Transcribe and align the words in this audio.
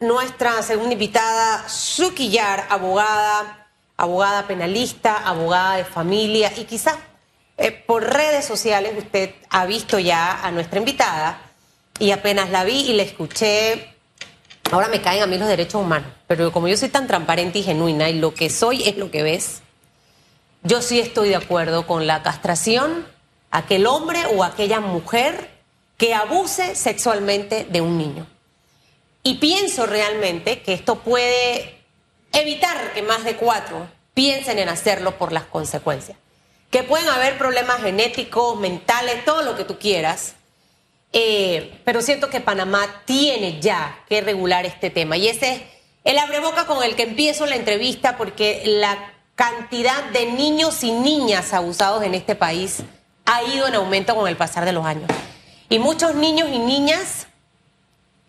nuestra 0.00 0.62
segunda 0.62 0.92
invitada, 0.92 1.68
Suki 1.68 2.28
Yar, 2.28 2.66
abogada, 2.68 3.68
abogada 3.96 4.46
penalista, 4.46 5.16
abogada 5.16 5.76
de 5.76 5.84
familia 5.84 6.52
y 6.56 6.64
quizás 6.64 6.96
eh, 7.56 7.72
por 7.72 8.04
redes 8.04 8.44
sociales 8.44 8.92
usted 8.98 9.34
ha 9.48 9.64
visto 9.64 9.98
ya 9.98 10.42
a 10.42 10.50
nuestra 10.50 10.78
invitada 10.78 11.40
y 11.98 12.10
apenas 12.10 12.50
la 12.50 12.64
vi 12.64 12.90
y 12.90 12.92
la 12.92 13.02
escuché, 13.02 13.94
ahora 14.70 14.88
me 14.88 15.00
caen 15.00 15.22
a 15.22 15.26
mí 15.26 15.38
los 15.38 15.48
derechos 15.48 15.80
humanos, 15.80 16.10
pero 16.26 16.52
como 16.52 16.68
yo 16.68 16.76
soy 16.76 16.90
tan 16.90 17.06
transparente 17.06 17.60
y 17.60 17.62
genuina 17.62 18.10
y 18.10 18.18
lo 18.18 18.34
que 18.34 18.50
soy 18.50 18.86
es 18.86 18.98
lo 18.98 19.10
que 19.10 19.22
ves, 19.22 19.62
yo 20.62 20.82
sí 20.82 21.00
estoy 21.00 21.30
de 21.30 21.36
acuerdo 21.36 21.86
con 21.86 22.06
la 22.06 22.22
castración 22.22 23.06
aquel 23.50 23.86
hombre 23.86 24.20
o 24.34 24.44
aquella 24.44 24.80
mujer 24.80 25.48
que 25.96 26.12
abuse 26.12 26.74
sexualmente 26.74 27.66
de 27.70 27.80
un 27.80 27.96
niño. 27.96 28.26
Y 29.26 29.34
pienso 29.38 29.86
realmente 29.86 30.62
que 30.62 30.72
esto 30.72 31.00
puede 31.00 31.74
evitar 32.32 32.92
que 32.92 33.02
más 33.02 33.24
de 33.24 33.34
cuatro 33.34 33.88
piensen 34.14 34.60
en 34.60 34.68
hacerlo 34.68 35.18
por 35.18 35.32
las 35.32 35.42
consecuencias. 35.42 36.16
Que 36.70 36.84
pueden 36.84 37.08
haber 37.08 37.36
problemas 37.36 37.82
genéticos, 37.82 38.56
mentales, 38.60 39.24
todo 39.24 39.42
lo 39.42 39.56
que 39.56 39.64
tú 39.64 39.80
quieras. 39.80 40.36
Eh, 41.12 41.76
pero 41.84 42.02
siento 42.02 42.30
que 42.30 42.38
Panamá 42.38 43.02
tiene 43.04 43.60
ya 43.60 43.98
que 44.08 44.20
regular 44.20 44.64
este 44.64 44.90
tema. 44.90 45.16
Y 45.16 45.26
ese 45.26 45.54
es 45.54 45.62
el 46.04 46.18
abreboca 46.18 46.66
con 46.66 46.84
el 46.84 46.94
que 46.94 47.02
empiezo 47.02 47.46
la 47.46 47.56
entrevista, 47.56 48.16
porque 48.16 48.62
la 48.64 49.12
cantidad 49.34 50.04
de 50.10 50.26
niños 50.26 50.84
y 50.84 50.92
niñas 50.92 51.52
abusados 51.52 52.04
en 52.04 52.14
este 52.14 52.36
país 52.36 52.84
ha 53.24 53.42
ido 53.42 53.66
en 53.66 53.74
aumento 53.74 54.14
con 54.14 54.28
el 54.28 54.36
pasar 54.36 54.64
de 54.64 54.72
los 54.72 54.86
años. 54.86 55.10
Y 55.68 55.80
muchos 55.80 56.14
niños 56.14 56.48
y 56.52 56.60
niñas 56.60 57.26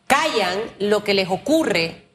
callan 0.08 0.60
lo 0.80 1.04
que 1.04 1.14
les 1.14 1.30
ocurre 1.30 2.08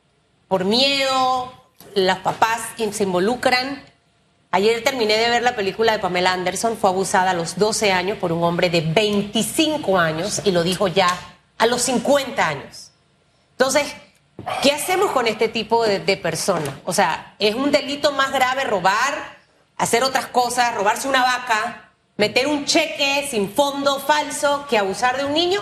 por 0.48 0.64
miedo, 0.64 1.52
las 1.94 2.18
papás 2.18 2.60
se 2.92 3.04
involucran. 3.04 3.82
Ayer 4.50 4.82
terminé 4.84 5.16
de 5.16 5.30
ver 5.30 5.42
la 5.42 5.56
película 5.56 5.92
de 5.92 5.98
Pamela 5.98 6.32
Anderson, 6.32 6.76
fue 6.76 6.90
abusada 6.90 7.30
a 7.30 7.34
los 7.34 7.56
12 7.56 7.92
años 7.92 8.18
por 8.18 8.32
un 8.32 8.42
hombre 8.44 8.68
de 8.68 8.82
25 8.82 9.98
años 9.98 10.42
y 10.44 10.50
lo 10.50 10.62
dijo 10.62 10.88
ya 10.88 11.08
a 11.56 11.66
los 11.66 11.82
50 11.82 12.46
años. 12.46 12.90
Entonces, 13.52 13.94
¿qué 14.62 14.72
hacemos 14.72 15.12
con 15.12 15.26
este 15.26 15.48
tipo 15.48 15.84
de, 15.84 16.00
de 16.00 16.16
personas? 16.16 16.74
O 16.84 16.92
sea, 16.92 17.34
¿es 17.38 17.54
un 17.54 17.70
delito 17.70 18.12
más 18.12 18.32
grave 18.32 18.64
robar, 18.64 19.38
hacer 19.78 20.02
otras 20.02 20.26
cosas, 20.26 20.74
robarse 20.74 21.08
una 21.08 21.22
vaca, 21.22 21.92
meter 22.16 22.46
un 22.46 22.64
cheque 22.64 23.26
sin 23.30 23.52
fondo 23.52 23.98
falso 23.98 24.66
que 24.68 24.78
abusar 24.78 25.16
de 25.16 25.24
un 25.24 25.32
niño. 25.32 25.60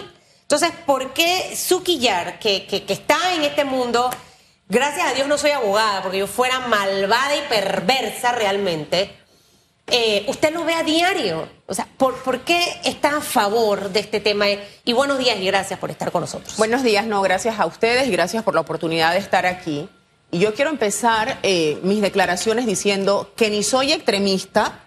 Entonces, 0.51 0.73
¿por 0.85 1.13
qué 1.13 1.55
Sukiyar, 1.55 2.41
que, 2.41 2.67
que, 2.67 2.85
está 2.93 3.37
en 3.37 3.43
este 3.43 3.65
mundo, 3.65 4.11
gracias 4.69 5.07
a 5.07 5.15
Dios 5.15 5.29
no 5.29 5.39
soy 5.39 5.53
abogada, 5.53 6.03
porque 6.03 6.19
yo 6.19 6.27
fuera 6.27 6.59
malvada 6.67 7.37
y 7.37 7.43
perversa 7.49 8.33
realmente, 8.33 9.15
eh, 9.87 10.25
usted 10.27 10.53
lo 10.53 10.65
ve 10.65 10.75
a 10.75 10.83
diario? 10.83 11.49
O 11.69 11.73
sea, 11.73 11.87
¿por, 11.97 12.17
¿por, 12.25 12.41
qué 12.41 12.81
está 12.83 13.19
a 13.19 13.21
favor 13.21 13.91
de 13.91 14.01
este 14.01 14.19
tema? 14.19 14.47
Y 14.85 14.93
buenos 14.93 15.19
días 15.19 15.39
y 15.39 15.47
gracias 15.47 15.79
por 15.79 15.93
estar 15.93 16.11
con 16.11 16.23
nosotros. 16.23 16.57
Buenos 16.57 16.83
días, 16.83 17.07
no, 17.07 17.23
gracias 17.23 17.61
a 17.61 17.67
ustedes 17.67 18.09
y 18.09 18.11
gracias 18.11 18.43
por 18.43 18.55
la 18.55 18.63
oportunidad 18.63 19.13
de 19.13 19.19
estar 19.19 19.47
aquí. 19.47 19.89
Y 20.33 20.41
yo 20.41 20.53
quiero 20.53 20.73
empezar 20.73 21.39
eh, 21.45 21.79
mis 21.85 22.01
declaraciones 22.01 22.67
diciendo 22.67 23.33
que 23.37 23.51
ni 23.51 23.63
soy 23.63 23.93
extremista, 23.93 24.81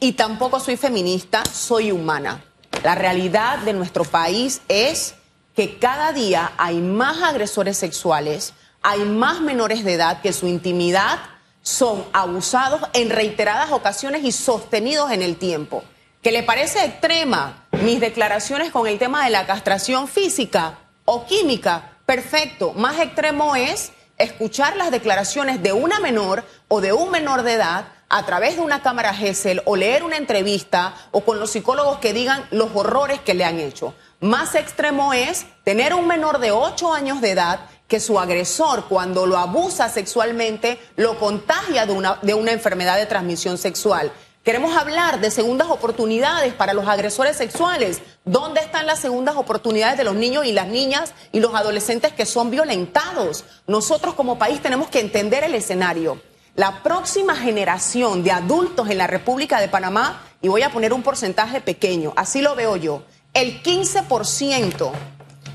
y 0.00 0.14
tampoco 0.14 0.58
soy 0.58 0.76
feminista, 0.76 1.44
soy 1.44 1.92
humana. 1.92 2.42
La 2.84 2.94
realidad 2.94 3.60
de 3.60 3.72
nuestro 3.72 4.04
país 4.04 4.60
es 4.68 5.14
que 5.56 5.78
cada 5.78 6.12
día 6.12 6.52
hay 6.58 6.82
más 6.82 7.22
agresores 7.22 7.78
sexuales, 7.78 8.52
hay 8.82 9.06
más 9.06 9.40
menores 9.40 9.84
de 9.84 9.94
edad 9.94 10.20
que 10.20 10.34
su 10.34 10.46
intimidad 10.46 11.18
son 11.62 12.04
abusados 12.12 12.82
en 12.92 13.08
reiteradas 13.08 13.72
ocasiones 13.72 14.22
y 14.22 14.32
sostenidos 14.32 15.12
en 15.12 15.22
el 15.22 15.36
tiempo. 15.36 15.82
¿Que 16.20 16.30
le 16.30 16.42
parece 16.42 16.84
extrema 16.84 17.64
mis 17.82 18.00
declaraciones 18.00 18.70
con 18.70 18.86
el 18.86 18.98
tema 18.98 19.24
de 19.24 19.30
la 19.30 19.46
castración 19.46 20.06
física 20.06 20.80
o 21.06 21.24
química? 21.24 21.92
Perfecto. 22.04 22.74
Más 22.74 23.00
extremo 23.00 23.56
es 23.56 23.92
escuchar 24.18 24.76
las 24.76 24.90
declaraciones 24.90 25.62
de 25.62 25.72
una 25.72 26.00
menor 26.00 26.44
o 26.68 26.82
de 26.82 26.92
un 26.92 27.10
menor 27.10 27.44
de 27.44 27.54
edad 27.54 27.86
a 28.08 28.24
través 28.26 28.56
de 28.56 28.62
una 28.62 28.82
cámara 28.82 29.14
GESEL 29.14 29.62
o 29.64 29.76
leer 29.76 30.02
una 30.02 30.16
entrevista 30.16 30.94
o 31.10 31.22
con 31.22 31.40
los 31.40 31.50
psicólogos 31.50 31.98
que 31.98 32.12
digan 32.12 32.46
los 32.50 32.70
horrores 32.74 33.20
que 33.20 33.34
le 33.34 33.44
han 33.44 33.58
hecho. 33.58 33.94
Más 34.20 34.54
extremo 34.54 35.12
es 35.12 35.46
tener 35.64 35.94
un 35.94 36.06
menor 36.06 36.38
de 36.38 36.50
8 36.50 36.92
años 36.92 37.20
de 37.20 37.32
edad 37.32 37.60
que 37.88 38.00
su 38.00 38.18
agresor 38.18 38.86
cuando 38.88 39.26
lo 39.26 39.36
abusa 39.36 39.88
sexualmente 39.88 40.78
lo 40.96 41.18
contagia 41.18 41.86
de 41.86 41.92
una, 41.92 42.18
de 42.22 42.34
una 42.34 42.52
enfermedad 42.52 42.96
de 42.96 43.06
transmisión 43.06 43.58
sexual. 43.58 44.10
Queremos 44.42 44.76
hablar 44.76 45.20
de 45.20 45.30
segundas 45.30 45.68
oportunidades 45.70 46.52
para 46.52 46.74
los 46.74 46.86
agresores 46.86 47.36
sexuales. 47.36 48.02
¿Dónde 48.26 48.60
están 48.60 48.86
las 48.86 48.98
segundas 48.98 49.36
oportunidades 49.36 49.96
de 49.96 50.04
los 50.04 50.14
niños 50.14 50.44
y 50.44 50.52
las 50.52 50.68
niñas 50.68 51.14
y 51.32 51.40
los 51.40 51.54
adolescentes 51.54 52.12
que 52.12 52.26
son 52.26 52.50
violentados? 52.50 53.44
Nosotros 53.66 54.14
como 54.14 54.38
país 54.38 54.60
tenemos 54.60 54.88
que 54.88 55.00
entender 55.00 55.44
el 55.44 55.54
escenario 55.54 56.20
la 56.56 56.82
próxima 56.82 57.34
generación 57.34 58.22
de 58.22 58.30
adultos 58.30 58.88
en 58.88 58.98
la 58.98 59.06
República 59.06 59.60
de 59.60 59.68
Panamá, 59.68 60.22
y 60.40 60.48
voy 60.48 60.62
a 60.62 60.70
poner 60.70 60.92
un 60.92 61.02
porcentaje 61.02 61.60
pequeño, 61.60 62.12
así 62.16 62.42
lo 62.42 62.54
veo 62.54 62.76
yo, 62.76 63.02
el 63.32 63.62
15% 63.62 64.92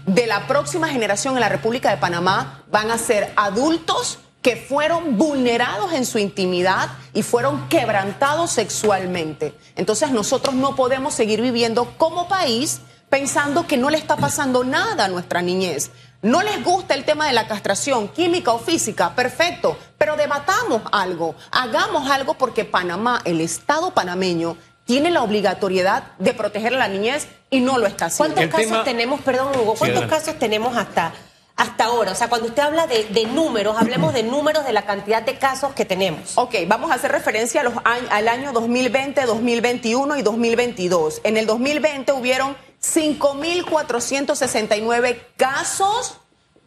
de 0.05 0.27
la 0.27 0.47
próxima 0.47 0.89
generación 0.89 1.35
en 1.35 1.41
la 1.41 1.49
República 1.49 1.91
de 1.91 1.97
Panamá 1.97 2.63
van 2.69 2.91
a 2.91 2.97
ser 2.97 3.31
adultos 3.35 4.19
que 4.41 4.55
fueron 4.55 5.17
vulnerados 5.17 5.93
en 5.93 6.05
su 6.05 6.17
intimidad 6.17 6.89
y 7.13 7.23
fueron 7.23 7.67
quebrantados 7.67 8.51
sexualmente. 8.51 9.53
Entonces 9.75 10.11
nosotros 10.11 10.55
no 10.55 10.75
podemos 10.75 11.13
seguir 11.13 11.41
viviendo 11.41 11.93
como 11.97 12.27
país 12.27 12.81
pensando 13.09 13.67
que 13.67 13.77
no 13.77 13.89
le 13.89 13.97
está 13.97 14.17
pasando 14.17 14.63
nada 14.63 15.05
a 15.05 15.09
nuestra 15.09 15.41
niñez. 15.41 15.91
No 16.21 16.41
les 16.41 16.61
gusta 16.65 16.95
el 16.95 17.05
tema 17.05 17.27
de 17.27 17.33
la 17.33 17.47
castración 17.47 18.09
química 18.09 18.51
o 18.51 18.59
física, 18.59 19.15
perfecto, 19.15 19.77
pero 19.97 20.17
debatamos 20.17 20.81
algo, 20.91 21.35
hagamos 21.49 22.09
algo 22.09 22.33
porque 22.33 22.65
Panamá, 22.65 23.21
el 23.23 23.39
Estado 23.39 23.93
panameño, 23.93 24.57
tiene 24.83 25.11
la 25.11 25.23
obligatoriedad 25.23 26.11
de 26.17 26.33
proteger 26.33 26.73
a 26.73 26.77
la 26.77 26.87
niñez 26.89 27.29
y 27.49 27.61
no 27.61 27.77
lo 27.77 27.87
está 27.87 28.07
haciendo. 28.07 28.35
¿Cuántos 28.35 28.59
casos 28.59 28.83
tenemos, 28.83 29.21
perdón 29.21 29.57
Hugo, 29.61 29.75
cuántos 29.75 30.07
casos 30.07 30.37
tenemos 30.37 30.75
hasta, 30.75 31.13
hasta 31.55 31.85
ahora? 31.85 32.11
O 32.11 32.15
sea, 32.15 32.27
cuando 32.27 32.47
usted 32.47 32.63
habla 32.63 32.85
de, 32.85 33.05
de, 33.05 33.25
números, 33.25 33.77
hablemos 33.79 34.13
de 34.13 34.23
números 34.23 34.65
de 34.65 34.73
la 34.73 34.81
cantidad 34.81 35.21
de 35.21 35.37
casos 35.37 35.71
que 35.71 35.85
tenemos. 35.85 36.37
Ok, 36.37 36.55
vamos 36.67 36.91
a 36.91 36.95
hacer 36.95 37.13
referencia 37.13 37.61
a 37.61 37.63
los, 37.63 37.75
al 37.85 38.27
año 38.27 38.51
2020, 38.51 39.25
2021 39.25 40.17
y 40.17 40.21
2022. 40.21 41.21
En 41.23 41.37
el 41.37 41.45
2020 41.45 42.11
hubieron 42.11 42.57
5.469 42.81 45.21
casos 45.37 46.15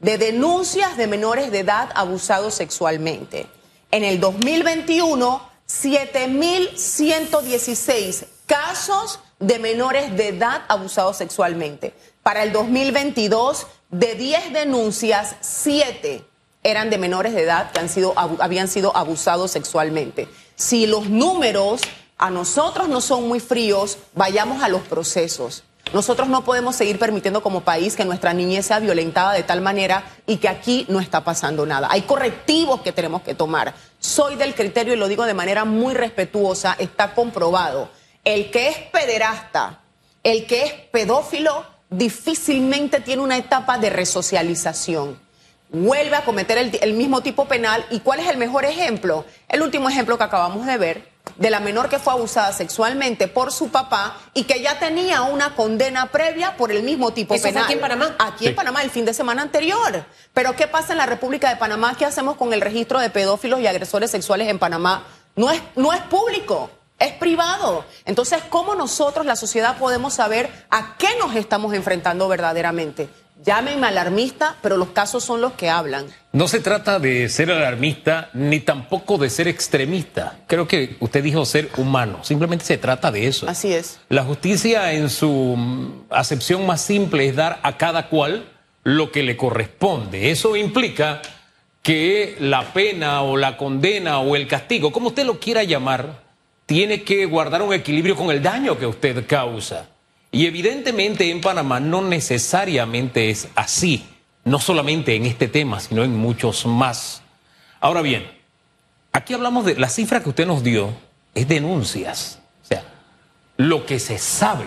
de 0.00 0.17
denuncias 0.19 0.97
de 0.97 1.06
menores 1.06 1.50
de 1.50 1.61
edad 1.61 1.91
abusados 1.95 2.55
sexualmente. 2.55 3.47
En 3.91 4.05
el 4.05 4.21
2021, 4.21 5.43
7.116 5.69 8.27
casos 8.47 9.21
de 9.39 9.59
menores 9.59 10.17
de 10.17 10.28
edad 10.28 10.62
abusados 10.69 11.17
sexualmente. 11.17 11.95
Para 12.23 12.43
el 12.43 12.53
2022, 12.53 13.67
de 13.91 14.15
10 14.15 14.53
denuncias, 14.53 15.37
7 15.41 16.25
eran 16.62 16.91
de 16.91 16.99
menores 16.99 17.34
de 17.34 17.43
edad 17.43 17.73
que 17.73 17.81
han 17.81 17.89
sido, 17.89 18.15
habían 18.17 18.69
sido 18.69 18.97
abusados 18.97 19.50
sexualmente. 19.50 20.29
Si 20.55 20.87
los 20.87 21.09
números 21.09 21.81
a 22.19 22.31
nosotros 22.31 22.89
no 22.89 23.00
son 23.00 23.27
muy 23.27 23.41
fríos, 23.41 23.99
vayamos 24.15 24.62
a 24.62 24.69
los 24.69 24.83
procesos. 24.83 25.65
Nosotros 25.93 26.28
no 26.28 26.43
podemos 26.43 26.75
seguir 26.75 26.98
permitiendo 26.98 27.43
como 27.43 27.60
país 27.60 27.97
que 27.97 28.04
nuestra 28.04 28.32
niñez 28.32 28.66
sea 28.66 28.78
violentada 28.78 29.32
de 29.32 29.43
tal 29.43 29.60
manera 29.60 30.04
y 30.26 30.38
que 30.38 30.48
aquí 30.48 30.87
no 30.88 31.00
está 31.00 31.22
pasando 31.22 31.67
nada. 31.67 31.88
Hay 31.90 32.02
correctivos 32.02 32.81
que 32.81 32.93
tenemos 32.93 33.23
que 33.23 33.34
tomar. 33.34 33.75
Soy 33.99 34.37
del 34.37 34.55
criterio 34.55 34.94
y 34.94 34.96
lo 34.96 35.08
digo 35.08 35.26
de 35.26 35.34
manera 35.34 35.67
muy 35.67 35.93
respetuosa, 35.93 36.76
está 36.79 37.14
comprobado. 37.14 37.90
El 38.25 38.50
que 38.50 38.69
es 38.69 38.79
pederasta, 38.79 39.81
el 40.23 40.46
que 40.46 40.64
es 40.64 40.73
pedófilo, 40.73 41.67
difícilmente 41.90 43.00
tiene 43.00 43.23
una 43.23 43.37
etapa 43.37 43.76
de 43.76 43.90
resocialización. 43.90 45.19
Vuelve 45.72 46.16
a 46.16 46.24
cometer 46.24 46.58
el, 46.58 46.78
el 46.80 46.92
mismo 46.92 47.22
tipo 47.22 47.46
penal. 47.46 47.84
¿Y 47.90 48.00
cuál 48.00 48.20
es 48.20 48.28
el 48.28 48.36
mejor 48.36 48.64
ejemplo? 48.64 49.24
El 49.48 49.62
último 49.62 49.88
ejemplo 49.88 50.16
que 50.19 50.24
acabamos 50.24 50.66
de 50.66 50.78
ver 50.78 51.12
de 51.36 51.50
la 51.50 51.60
menor 51.60 51.88
que 51.88 51.98
fue 51.98 52.12
abusada 52.12 52.52
sexualmente 52.52 53.28
por 53.28 53.52
su 53.52 53.70
papá 53.70 54.19
y 54.34 54.44
que 54.44 54.60
ya 54.60 54.78
tenía 54.78 55.22
una 55.22 55.54
condena 55.54 56.10
previa 56.10 56.56
por 56.56 56.70
el 56.72 56.82
mismo 56.82 57.12
tipo 57.12 57.34
¿Eso 57.34 57.44
penal. 57.44 57.64
Fue 57.64 57.64
aquí 57.64 57.72
en 57.74 57.80
Panamá? 57.80 58.16
Aquí 58.19 58.44
sí. 58.44 58.46
en 58.48 58.54
Panamá, 58.54 58.82
el 58.82 58.90
fin 58.90 59.04
de 59.04 59.14
semana 59.14 59.42
anterior. 59.42 60.04
Pero 60.34 60.54
¿qué 60.56 60.66
pasa 60.66 60.92
en 60.92 60.98
la 60.98 61.06
República 61.06 61.48
de 61.48 61.56
Panamá? 61.56 61.94
¿Qué 61.98 62.04
hacemos 62.04 62.36
con 62.36 62.52
el 62.52 62.60
registro 62.60 63.00
de 63.00 63.10
pedófilos 63.10 63.60
y 63.60 63.66
agresores 63.66 64.10
sexuales 64.10 64.48
en 64.48 64.58
Panamá? 64.58 65.04
No 65.36 65.50
es, 65.50 65.62
no 65.76 65.92
es 65.92 66.00
público. 66.02 66.70
Es 66.98 67.12
privado. 67.14 67.84
Entonces, 68.04 68.42
¿cómo 68.48 68.76
nosotros, 68.76 69.26
la 69.26 69.34
sociedad, 69.34 69.76
podemos 69.76 70.14
saber 70.14 70.48
a 70.70 70.96
qué 70.98 71.08
nos 71.19 71.34
estamos 71.34 71.74
enfrentando 71.74 72.28
verdaderamente? 72.28 73.08
Llámenme 73.44 73.89
alarmista, 73.89 74.56
pero 74.62 74.77
los 74.77 74.91
casos 74.91 75.25
son 75.25 75.41
los 75.41 75.55
que 75.55 75.69
hablan. 75.69 76.06
No 76.33 76.47
se 76.47 76.61
trata 76.61 77.00
de 77.00 77.29
ser 77.29 77.50
alarmista 77.50 78.31
ni 78.35 78.61
tampoco 78.61 79.19
de 79.19 79.31
ser 79.31 79.49
extremista. 79.49 80.39
Creo 80.47 80.69
que 80.69 80.97
usted 81.00 81.25
dijo 81.25 81.44
ser 81.44 81.69
humano. 81.77 82.21
Simplemente 82.23 82.65
se 82.65 82.79
trata 82.79 83.11
de 83.11 83.27
eso. 83.27 83.49
Así 83.49 83.73
es. 83.73 83.99
La 84.09 84.23
justicia 84.23 84.93
en 84.93 85.11
su 85.11 86.05
acepción 86.11 86.67
más 86.67 86.83
simple 86.83 87.27
es 87.27 87.35
dar 87.35 87.59
a 87.65 87.77
cada 87.77 88.09
cual 88.09 88.49
lo 88.85 89.11
que 89.11 89.25
le 89.25 89.37
corresponde. 89.37 90.31
Eso 90.31 90.56
implica 90.56 91.21
que 91.83 92.37
la 92.39 92.73
pena 92.73 93.23
o 93.23 93.37
la 93.37 93.56
condena 93.56 94.21
o 94.21 94.37
el 94.37 94.47
castigo, 94.47 94.93
como 94.93 95.09
usted 95.09 95.27
lo 95.27 95.41
quiera 95.41 95.65
llamar, 95.65 96.23
tiene 96.65 97.03
que 97.03 97.27
guardar 97.27 97.62
un 97.62 97.75
equilibrio 97.75 98.15
con 98.15 98.31
el 98.31 98.41
daño 98.41 98.79
que 98.79 98.87
usted 98.87 99.27
causa. 99.27 99.89
Y 100.34 100.46
evidentemente 100.46 101.31
en 101.31 101.43
Panamá 101.43 101.79
no 101.79 102.00
necesariamente 102.00 103.29
es 103.29 103.49
así, 103.55 104.06
no 104.44 104.58
solamente 104.58 105.14
en 105.14 105.26
este 105.26 105.46
tema, 105.46 105.79
sino 105.79 106.02
en 106.05 106.17
muchos 106.17 106.64
más. 106.64 107.23
Ahora 107.81 108.00
bien, 108.00 108.26
aquí 109.12 109.34
hablamos 109.34 109.67
de 109.67 109.76
la 109.76 109.90
cifra 109.90 110.23
que 110.23 110.31
usted 110.31 110.46
nos 110.46 110.64
dio, 110.64 110.90
es 111.34 111.46
denuncias, 111.46 112.40
o 112.62 112.67
sea, 112.67 112.82
lo 113.58 113.84
que 113.84 113.99
se 113.99 114.17
sabe. 114.17 114.64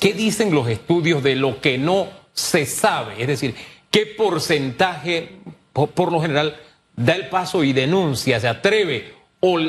¿Qué 0.00 0.14
dicen 0.14 0.52
los 0.52 0.66
estudios 0.68 1.22
de 1.22 1.36
lo 1.36 1.60
que 1.60 1.78
no 1.78 2.08
se 2.32 2.66
sabe? 2.66 3.14
Es 3.22 3.28
decir, 3.28 3.54
¿qué 3.88 4.04
porcentaje, 4.04 5.38
por, 5.72 6.10
lo 6.10 6.20
general, 6.20 6.56
da 6.96 7.14
el 7.14 7.28
paso 7.28 7.62
y 7.62 7.72
denuncia, 7.72 8.40
se 8.40 8.48
atreve 8.48 9.14
o, 9.38 9.60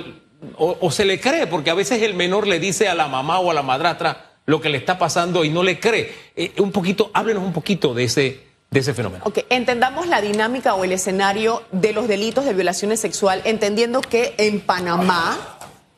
o 0.58 0.90
se 0.90 1.06
le 1.06 1.20
cree? 1.20 1.46
Porque 1.46 1.70
a 1.70 1.76
veces 1.76 2.02
el 2.02 2.16
menor 2.16 2.48
le 2.48 2.60
dice 2.60 2.90
a 2.90 2.96
la 2.96 3.08
mamá 3.08 3.40
o 3.40 3.52
a 3.52 3.54
la 3.54 3.62
madrastra, 3.64 4.33
lo 4.46 4.62
que 4.62 4.70
le 4.70 4.78
está 4.78 4.98
pasando 4.98 5.44
y 5.44 5.50
no 5.50 5.64
le 5.64 5.80
cree. 5.80 6.14
Eh, 6.36 6.54
un 6.60 6.72
poquito, 6.72 7.12
háblenos 7.14 7.44
un 7.44 7.54
poquito 7.54 7.94
de 7.94 8.06
ese, 8.06 8.40
de 8.70 8.80
ese 8.80 8.94
fenómeno. 8.94 9.24
Ok, 9.26 9.40
entendamos 9.50 10.08
la 10.08 10.22
dinámica 10.22 10.76
o 10.76 10.84
el 10.84 10.92
escenario 10.92 11.64
de 11.72 11.94
los 11.94 12.08
delitos 12.08 12.46
de 12.46 12.54
violación 12.54 12.96
sexual, 12.98 13.42
entendiendo 13.46 14.02
que 14.02 14.36
en 14.38 14.60
Panamá 14.60 15.38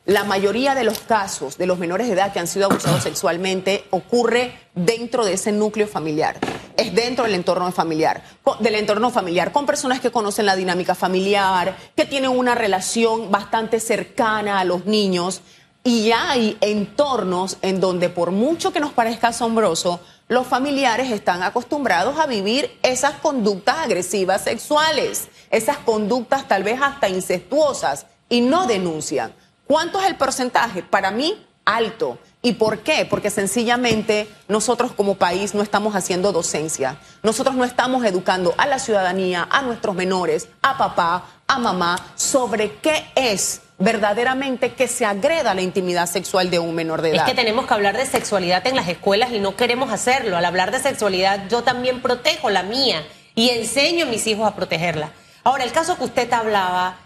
la 0.06 0.22
mayoría 0.22 0.76
de 0.76 0.84
los 0.84 1.00
casos 1.00 1.58
de 1.58 1.66
los 1.66 1.78
menores 1.78 2.06
de 2.06 2.12
edad 2.12 2.32
que 2.32 2.38
han 2.38 2.46
sido 2.46 2.66
abusados 2.66 3.02
sexualmente 3.02 3.84
ocurre 3.90 4.52
dentro 4.74 5.24
de 5.24 5.34
ese 5.34 5.52
núcleo 5.52 5.88
familiar. 5.88 6.38
Es 6.76 6.94
dentro 6.94 7.24
del 7.24 7.34
entorno 7.34 7.72
familiar, 7.72 8.22
del 8.60 8.74
entorno 8.74 9.10
familiar, 9.10 9.50
con 9.50 9.66
personas 9.66 9.98
que 10.00 10.10
conocen 10.10 10.46
la 10.46 10.54
dinámica 10.54 10.94
familiar, 10.94 11.76
que 11.96 12.04
tienen 12.04 12.30
una 12.30 12.54
relación 12.54 13.30
bastante 13.30 13.80
cercana 13.80 14.60
a 14.60 14.64
los 14.64 14.84
niños. 14.84 15.40
Y 15.86 16.10
hay 16.10 16.58
entornos 16.62 17.58
en 17.62 17.78
donde 17.78 18.08
por 18.08 18.32
mucho 18.32 18.72
que 18.72 18.80
nos 18.80 18.90
parezca 18.90 19.28
asombroso, 19.28 20.00
los 20.26 20.44
familiares 20.44 21.12
están 21.12 21.44
acostumbrados 21.44 22.18
a 22.18 22.26
vivir 22.26 22.76
esas 22.82 23.20
conductas 23.20 23.76
agresivas 23.78 24.42
sexuales, 24.42 25.28
esas 25.48 25.76
conductas 25.76 26.48
tal 26.48 26.64
vez 26.64 26.80
hasta 26.82 27.08
incestuosas 27.08 28.06
y 28.28 28.40
no 28.40 28.66
denuncian. 28.66 29.32
¿Cuánto 29.68 30.00
es 30.00 30.08
el 30.08 30.16
porcentaje? 30.16 30.82
Para 30.82 31.12
mí, 31.12 31.40
alto. 31.64 32.18
¿Y 32.42 32.54
por 32.54 32.80
qué? 32.80 33.06
Porque 33.08 33.30
sencillamente 33.30 34.28
nosotros 34.48 34.90
como 34.90 35.14
país 35.14 35.54
no 35.54 35.62
estamos 35.62 35.94
haciendo 35.94 36.32
docencia. 36.32 36.98
Nosotros 37.22 37.54
no 37.54 37.64
estamos 37.64 38.04
educando 38.04 38.56
a 38.58 38.66
la 38.66 38.80
ciudadanía, 38.80 39.46
a 39.48 39.62
nuestros 39.62 39.94
menores, 39.94 40.48
a 40.62 40.76
papá, 40.78 41.26
a 41.46 41.60
mamá, 41.60 41.96
sobre 42.16 42.72
qué 42.78 43.06
es 43.14 43.60
verdaderamente 43.78 44.72
que 44.72 44.88
se 44.88 45.04
agreda 45.04 45.54
la 45.54 45.62
intimidad 45.62 46.06
sexual 46.06 46.50
de 46.50 46.58
un 46.58 46.74
menor 46.74 47.02
de 47.02 47.10
edad. 47.10 47.26
Es 47.26 47.30
que 47.30 47.34
tenemos 47.34 47.66
que 47.66 47.74
hablar 47.74 47.96
de 47.96 48.06
sexualidad 48.06 48.66
en 48.66 48.76
las 48.76 48.88
escuelas 48.88 49.32
y 49.32 49.38
no 49.38 49.56
queremos 49.56 49.92
hacerlo. 49.92 50.36
Al 50.36 50.44
hablar 50.44 50.70
de 50.70 50.78
sexualidad 50.78 51.48
yo 51.50 51.62
también 51.62 52.00
protejo 52.00 52.50
la 52.50 52.62
mía 52.62 53.06
y 53.34 53.50
enseño 53.50 54.06
a 54.06 54.08
mis 54.08 54.26
hijos 54.26 54.46
a 54.46 54.54
protegerla. 54.54 55.10
Ahora, 55.44 55.64
el 55.64 55.72
caso 55.72 55.96
que 55.96 56.04
usted 56.04 56.32
hablaba, 56.32 56.98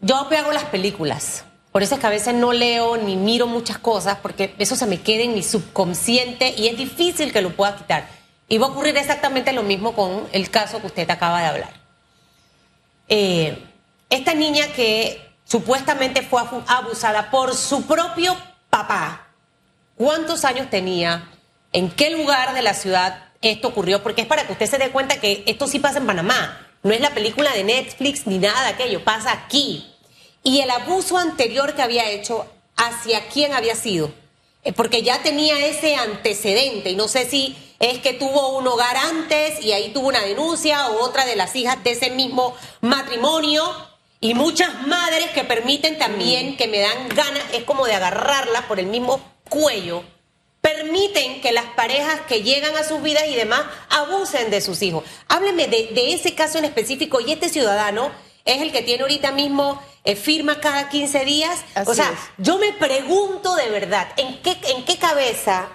yo 0.00 0.16
hago 0.16 0.52
las 0.52 0.64
películas. 0.64 1.44
Por 1.72 1.82
eso 1.82 1.94
es 1.94 2.00
que 2.00 2.06
a 2.06 2.10
veces 2.10 2.34
no 2.34 2.52
leo 2.52 2.96
ni 2.96 3.16
miro 3.16 3.46
muchas 3.46 3.78
cosas 3.78 4.18
porque 4.20 4.54
eso 4.58 4.76
se 4.76 4.86
me 4.86 5.00
queda 5.00 5.24
en 5.24 5.34
mi 5.34 5.42
subconsciente 5.42 6.54
y 6.56 6.68
es 6.68 6.76
difícil 6.76 7.32
que 7.32 7.40
lo 7.40 7.50
pueda 7.56 7.76
quitar. 7.76 8.06
Y 8.48 8.58
va 8.58 8.66
a 8.66 8.70
ocurrir 8.70 8.96
exactamente 8.96 9.52
lo 9.52 9.62
mismo 9.62 9.94
con 9.94 10.28
el 10.32 10.50
caso 10.50 10.80
que 10.80 10.88
usted 10.88 11.08
acaba 11.08 11.40
de 11.40 11.46
hablar. 11.46 11.72
Eh, 13.08 13.58
esta 14.10 14.34
niña 14.34 14.66
que 14.76 15.23
supuestamente 15.54 16.22
fue 16.22 16.42
abusada 16.66 17.30
por 17.30 17.54
su 17.54 17.86
propio 17.86 18.36
papá. 18.70 19.28
¿Cuántos 19.94 20.44
años 20.44 20.68
tenía? 20.68 21.30
¿En 21.72 21.92
qué 21.92 22.10
lugar 22.10 22.54
de 22.54 22.62
la 22.62 22.74
ciudad 22.74 23.28
esto 23.40 23.68
ocurrió? 23.68 24.02
Porque 24.02 24.22
es 24.22 24.26
para 24.26 24.48
que 24.48 24.52
usted 24.54 24.66
se 24.66 24.78
dé 24.78 24.90
cuenta 24.90 25.20
que 25.20 25.44
esto 25.46 25.68
sí 25.68 25.78
pasa 25.78 25.98
en 25.98 26.08
Panamá. 26.08 26.60
No 26.82 26.92
es 26.92 27.00
la 27.00 27.14
película 27.14 27.52
de 27.52 27.62
Netflix 27.62 28.26
ni 28.26 28.38
nada 28.38 28.62
de 28.62 28.70
aquello, 28.70 29.04
pasa 29.04 29.30
aquí. 29.30 29.94
Y 30.42 30.58
el 30.58 30.70
abuso 30.70 31.18
anterior 31.18 31.76
que 31.76 31.82
había 31.82 32.10
hecho, 32.10 32.46
¿hacia 32.76 33.28
quién 33.28 33.52
había 33.52 33.76
sido? 33.76 34.12
Eh, 34.64 34.72
porque 34.72 35.02
ya 35.02 35.22
tenía 35.22 35.66
ese 35.66 35.94
antecedente 35.94 36.90
y 36.90 36.96
no 36.96 37.06
sé 37.06 37.30
si 37.30 37.56
es 37.78 38.00
que 38.00 38.12
tuvo 38.12 38.58
un 38.58 38.66
hogar 38.66 38.96
antes 38.96 39.64
y 39.64 39.70
ahí 39.70 39.92
tuvo 39.92 40.08
una 40.08 40.22
denuncia 40.22 40.88
o 40.88 41.04
otra 41.04 41.24
de 41.24 41.36
las 41.36 41.54
hijas 41.54 41.84
de 41.84 41.92
ese 41.92 42.10
mismo 42.10 42.56
matrimonio 42.80 43.93
y 44.24 44.32
muchas 44.32 44.86
madres 44.86 45.32
que 45.32 45.44
permiten 45.44 45.98
también, 45.98 46.56
que 46.56 46.66
me 46.66 46.80
dan 46.80 47.08
ganas, 47.10 47.42
es 47.52 47.64
como 47.64 47.84
de 47.84 47.92
agarrarla 47.92 48.66
por 48.66 48.80
el 48.80 48.86
mismo 48.86 49.20
cuello, 49.50 50.02
permiten 50.62 51.42
que 51.42 51.52
las 51.52 51.66
parejas 51.76 52.22
que 52.22 52.42
llegan 52.42 52.74
a 52.74 52.84
sus 52.84 53.02
vidas 53.02 53.24
y 53.28 53.34
demás 53.34 53.60
abusen 53.90 54.50
de 54.50 54.62
sus 54.62 54.80
hijos. 54.80 55.04
Hábleme 55.28 55.68
de, 55.68 56.14
ese 56.14 56.34
caso 56.34 56.56
en 56.56 56.64
específico 56.64 57.20
y 57.20 57.32
este 57.32 57.50
ciudadano 57.50 58.12
es 58.46 58.62
el 58.62 58.72
que 58.72 58.80
tiene 58.80 59.02
ahorita 59.02 59.30
mismo 59.30 59.78
eh, 60.04 60.16
firma 60.16 60.58
cada 60.58 60.88
15 60.88 61.22
días. 61.26 61.62
o 61.84 61.92
sea, 61.92 62.10
yo 62.38 62.56
me 62.56 62.72
pregunto 62.72 63.54
de 63.56 63.68
verdad, 63.68 64.08
¿en 64.16 64.40
qué, 64.40 64.56
¿en 64.74 64.86
qué 64.86 64.96
cabeza 64.96 65.68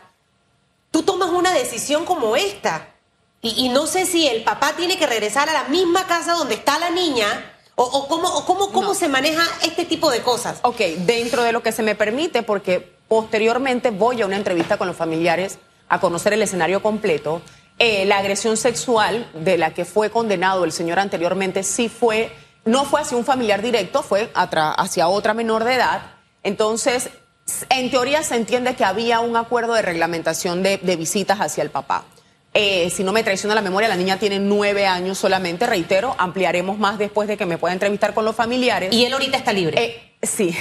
tú 0.89 1.03
tomas 1.03 1.29
una 1.29 1.53
decisión 1.53 2.03
como 2.03 2.35
esta? 2.35 2.95
Y, 3.43 3.65
y 3.65 3.69
no 3.69 3.85
sé 3.85 4.07
si 4.07 4.27
el 4.27 4.41
papá 4.41 4.73
tiene 4.75 4.97
que 4.97 5.05
regresar 5.05 5.51
a 5.51 5.53
la 5.53 5.63
misma 5.65 6.07
casa 6.07 6.33
donde 6.33 6.55
está 6.55 6.79
la 6.79 6.89
niña 6.89 7.57
¿O, 7.81 8.09
cómo, 8.09 8.43
cómo, 8.43 8.71
cómo 8.73 8.93
se 8.93 9.07
maneja 9.07 9.41
este 9.63 9.85
tipo 9.85 10.11
de 10.11 10.21
cosas? 10.21 10.59
Ok, 10.63 10.81
dentro 11.05 11.43
de 11.43 11.53
lo 11.53 11.63
que 11.63 11.71
se 11.71 11.81
me 11.81 11.95
permite, 11.95 12.43
porque 12.43 12.93
posteriormente 13.07 13.89
voy 13.89 14.21
a 14.21 14.25
una 14.25 14.35
entrevista 14.35 14.75
con 14.75 14.85
los 14.85 14.97
familiares 14.97 15.59
a 15.87 16.01
conocer 16.01 16.33
el 16.33 16.41
escenario 16.41 16.81
completo. 16.81 17.41
Eh, 17.77 18.03
la 18.03 18.17
agresión 18.17 18.57
sexual 18.57 19.31
de 19.33 19.57
la 19.57 19.73
que 19.73 19.85
fue 19.85 20.09
condenado 20.09 20.65
el 20.65 20.73
señor 20.73 20.99
anteriormente 20.99 21.63
sí 21.63 21.87
fue, 21.87 22.33
no 22.65 22.83
fue 22.83 22.99
hacia 22.99 23.15
un 23.15 23.23
familiar 23.23 23.61
directo, 23.61 24.03
fue 24.03 24.29
hacia 24.33 25.07
otra 25.07 25.33
menor 25.33 25.63
de 25.63 25.75
edad. 25.75 26.01
Entonces, 26.43 27.09
en 27.69 27.89
teoría 27.91 28.23
se 28.23 28.35
entiende 28.35 28.75
que 28.75 28.83
había 28.83 29.21
un 29.21 29.37
acuerdo 29.37 29.73
de 29.73 29.83
reglamentación 29.83 30.63
de 30.63 30.95
visitas 30.97 31.39
hacia 31.39 31.63
el 31.63 31.69
papá. 31.69 32.03
Eh, 32.61 32.89
si 32.89 33.05
no 33.05 33.13
me 33.13 33.23
traiciona 33.23 33.55
la 33.55 33.61
memoria, 33.61 33.87
la 33.87 33.95
niña 33.95 34.19
tiene 34.19 34.37
nueve 34.37 34.85
años 34.85 35.17
solamente, 35.17 35.65
reitero, 35.65 36.13
ampliaremos 36.17 36.77
más 36.77 36.97
después 36.97 37.29
de 37.29 37.37
que 37.37 37.45
me 37.45 37.57
pueda 37.57 37.71
entrevistar 37.71 38.13
con 38.13 38.25
los 38.25 38.35
familiares. 38.35 38.93
¿Y 38.93 39.05
él 39.05 39.13
ahorita 39.13 39.37
está 39.37 39.53
libre? 39.53 39.81
Eh, 39.81 40.17
sí. 40.21 40.53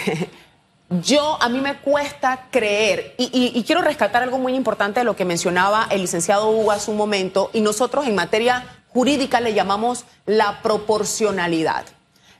Yo, 1.02 1.36
a 1.42 1.48
mí 1.48 1.60
me 1.60 1.78
cuesta 1.78 2.46
creer, 2.52 3.16
y, 3.18 3.64
quiero 3.64 3.82
rescatar 3.82 4.22
algo 4.22 4.38
muy 4.38 4.54
importante 4.54 5.00
de 5.00 5.04
lo 5.04 5.16
que 5.16 5.24
mencionaba 5.24 5.88
el 5.90 6.02
licenciado 6.02 6.48
Hugo 6.48 6.70
hace 6.70 6.92
un 6.92 6.96
momento, 6.96 7.50
y 7.52 7.62
nosotros 7.62 8.06
en 8.06 8.14
materia 8.14 8.64
jurídica 8.90 9.40
le 9.40 9.52
llamamos 9.52 10.04
la 10.24 10.62
proporcionalidad. 10.62 11.84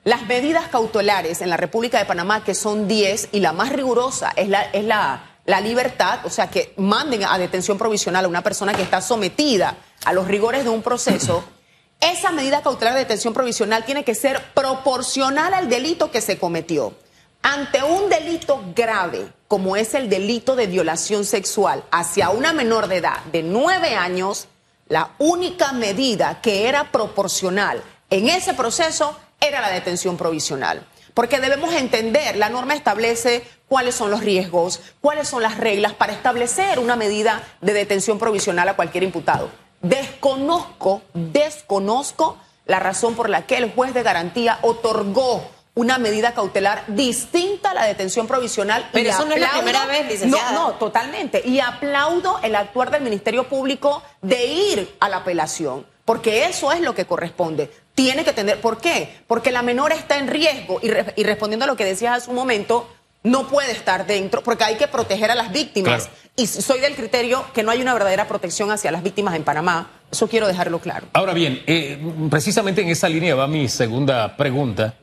Las 0.05 0.25
medidas 0.29 0.69
cautelares 0.69 1.43
en 1.43 1.51
la 1.51 1.57
República 1.57 1.99
de 1.99 2.05
Panamá, 2.05 2.45
que 2.45 2.55
son 2.55 2.87
10, 2.87 3.31
y 3.33 3.41
la 3.41 3.53
más 3.53 3.73
rigurosa 3.73 4.33
es 4.37 4.49
la, 4.49 4.63
es 4.63 4.85
la 4.85 5.28
la 5.49 5.63
libertad, 5.63 6.21
o 6.25 6.31
sea, 6.31 6.51
que 6.51 6.75
manden 6.77 7.25
a 7.25 7.39
detención 7.39 7.79
provisional 7.79 8.27
a 8.27 8.29
una 8.29 8.43
persona 8.43 8.75
que 8.75 8.83
está 8.83 9.01
sometida 9.01 9.79
a 10.05 10.13
los 10.13 10.29
rigores 10.29 10.63
de 10.63 10.69
un 10.69 10.83
proceso, 10.83 11.43
esa 12.01 12.33
medida 12.33 12.61
cautelar 12.61 12.93
de 12.93 13.01
detención 13.01 13.33
provisional 13.33 13.87
tiene 13.87 14.05
que 14.05 14.15
ser 14.15 14.43
proporcional 14.53 15.55
al 15.55 15.71
delito 15.71 16.11
que 16.11 16.21
se 16.21 16.39
cometió. 16.39 16.93
Ante 17.41 17.83
un 17.83 18.11
delito 18.11 18.63
grave, 18.77 19.33
como 19.49 19.75
es 19.77 19.95
el 19.95 20.11
delito 20.11 20.55
de 20.55 20.67
violación 20.67 21.25
sexual 21.25 21.83
hacia 21.91 22.29
una 22.29 22.53
menor 22.53 22.87
de 22.87 22.97
edad 22.97 23.25
de 23.33 23.43
nueve 23.43 23.95
años, 23.95 24.49
la 24.89 25.15
única 25.19 25.73
medida 25.73 26.43
que 26.43 26.69
era 26.69 26.93
proporcional 26.93 27.83
en 28.11 28.29
ese 28.29 28.53
proceso 28.53 29.17
era 29.41 29.63
la 29.63 29.71
detención 29.71 30.19
provisional. 30.19 30.87
Porque 31.19 31.41
debemos 31.41 31.75
entender, 31.75 32.37
la 32.37 32.49
norma 32.49 32.75
establece 32.75 33.43
cuáles 33.67 33.97
son 33.97 34.09
los 34.09 34.21
riesgos, 34.21 34.81
cuáles 35.01 35.27
son 35.27 35.43
las 35.43 35.59
reglas 35.59 35.93
para 35.93 36.13
establecer 36.13 36.79
una 36.79 36.95
medida 36.95 37.43
de 37.61 37.73
detención 37.73 38.21
provisional 38.21 38.69
a 38.69 38.77
cualquier 38.77 39.03
imputado. 39.03 39.51
Desconozco, 39.83 41.03
desconozco 41.15 42.39
la 42.67 42.79
razón 42.79 43.17
por 43.17 43.31
la 43.31 43.47
que 43.47 43.57
el 43.57 43.73
juez 43.73 43.95
de 43.95 44.05
garantía 44.05 44.61
otorgó 44.63 45.43
una 45.75 45.99
medida 45.99 46.35
cautelar 46.35 46.85
distinta 46.87 47.73
a 47.73 47.75
la 47.75 47.85
detención 47.85 48.29
provisional. 48.29 48.89
Pero 48.93 49.11
eso 49.11 49.25
no 49.25 49.35
es 49.35 49.41
la 49.41 49.55
primera 49.55 49.87
vez, 49.87 50.07
licenciada. 50.07 50.53
No, 50.53 50.69
no, 50.69 50.75
totalmente. 50.75 51.43
Y 51.45 51.59
aplaudo 51.59 52.39
el 52.45 52.55
actuar 52.55 52.93
del 52.93 53.03
Ministerio 53.03 53.49
Público 53.49 54.05
de 54.23 54.47
ir 54.47 54.97
a 55.01 55.09
la 55.09 55.17
apelación, 55.17 55.85
porque 56.09 56.47
eso 56.47 56.73
es 56.73 56.81
lo 56.81 56.95
que 56.95 57.05
corresponde. 57.05 57.71
Tiene 57.95 58.25
que 58.25 58.33
tener, 58.33 58.63
¿por 58.63 58.79
qué? 58.79 59.15
Porque 59.27 59.53
la 59.53 59.61
menor 59.61 59.93
está 59.93 60.17
en 60.17 60.27
riesgo 60.27 60.81
y, 60.83 60.89
y 61.21 61.23
respondiendo 61.23 61.65
a 61.65 61.67
lo 61.67 61.77
que 61.77 61.85
decías 61.85 62.17
hace 62.17 62.31
un 62.31 62.37
momento, 62.37 62.89
no 63.25 63.47
puede 63.47 63.73
estar 63.73 64.07
dentro 64.07 64.43
porque 64.43 64.65
hay 64.65 64.77
que 64.77 64.89
proteger 64.89 65.31
a 65.31 65.35
las 65.35 65.53
víctimas. 65.53 66.09
Y 66.35 66.47
soy 66.47 66.81
del 66.81 66.95
criterio 66.95 67.45
que 67.53 67.63
no 67.63 67.71
hay 67.71 67.83
una 67.83 67.93
verdadera 67.93 68.27
protección 68.27 68.71
hacia 68.71 68.91
las 68.91 69.03
víctimas 69.03 69.37
en 69.37 69.45
Panamá. 69.45 69.91
Eso 70.11 70.29
quiero 70.29 70.47
dejarlo 70.47 70.79
claro. 70.79 71.09
Ahora 71.13 71.35
bien, 71.35 71.63
eh, 71.67 71.99
precisamente 72.31 72.81
en 72.81 72.89
esa 72.89 73.11
línea 73.11 73.35
va 73.35 73.47
mi 73.47 73.69
segunda 73.69 74.35
pregunta, 74.35 74.95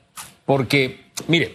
porque, 0.44 1.12
mire, 1.28 1.54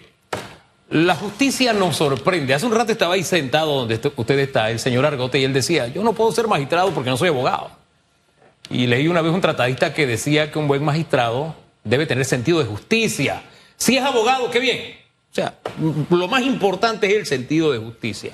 la 0.91 1.17
justicia 1.17 1.73
nos 1.73 1.97
sorprende. 1.97 2.55
Hace 2.55 2.67
un 2.67 2.73
rato 2.77 2.93
estaba 2.93 3.15
ahí 3.15 3.25
sentado 3.25 3.81
donde 3.81 4.01
usted 4.15 4.39
está, 4.39 4.71
el 4.71 4.79
señor 4.79 5.05
Argote, 5.07 5.41
y 5.41 5.45
él 5.45 5.53
decía, 5.53 5.89
yo 5.89 6.05
no 6.05 6.13
puedo 6.13 6.31
ser 6.31 6.47
magistrado 6.47 6.93
porque 6.93 7.11
no 7.11 7.17
soy 7.17 7.31
abogado. 7.31 7.80
Y 8.71 8.87
leí 8.87 9.09
una 9.09 9.21
vez 9.21 9.33
un 9.33 9.41
tratadista 9.41 9.93
que 9.93 10.07
decía 10.07 10.53
que 10.53 10.59
un 10.59 10.69
buen 10.69 10.85
magistrado 10.85 11.57
debe 11.83 12.07
tener 12.07 12.25
sentido 12.25 12.61
de 12.61 12.67
justicia. 12.67 13.43
Si 13.77 13.97
es 13.97 14.05
abogado, 14.05 14.51
qué 14.51 14.61
bien. 14.61 14.95
O 15.33 15.35
sea, 15.35 15.55
lo 16.09 16.29
más 16.29 16.43
importante 16.43 17.09
es 17.09 17.15
el 17.15 17.27
sentido 17.27 17.73
de 17.73 17.79
justicia. 17.79 18.33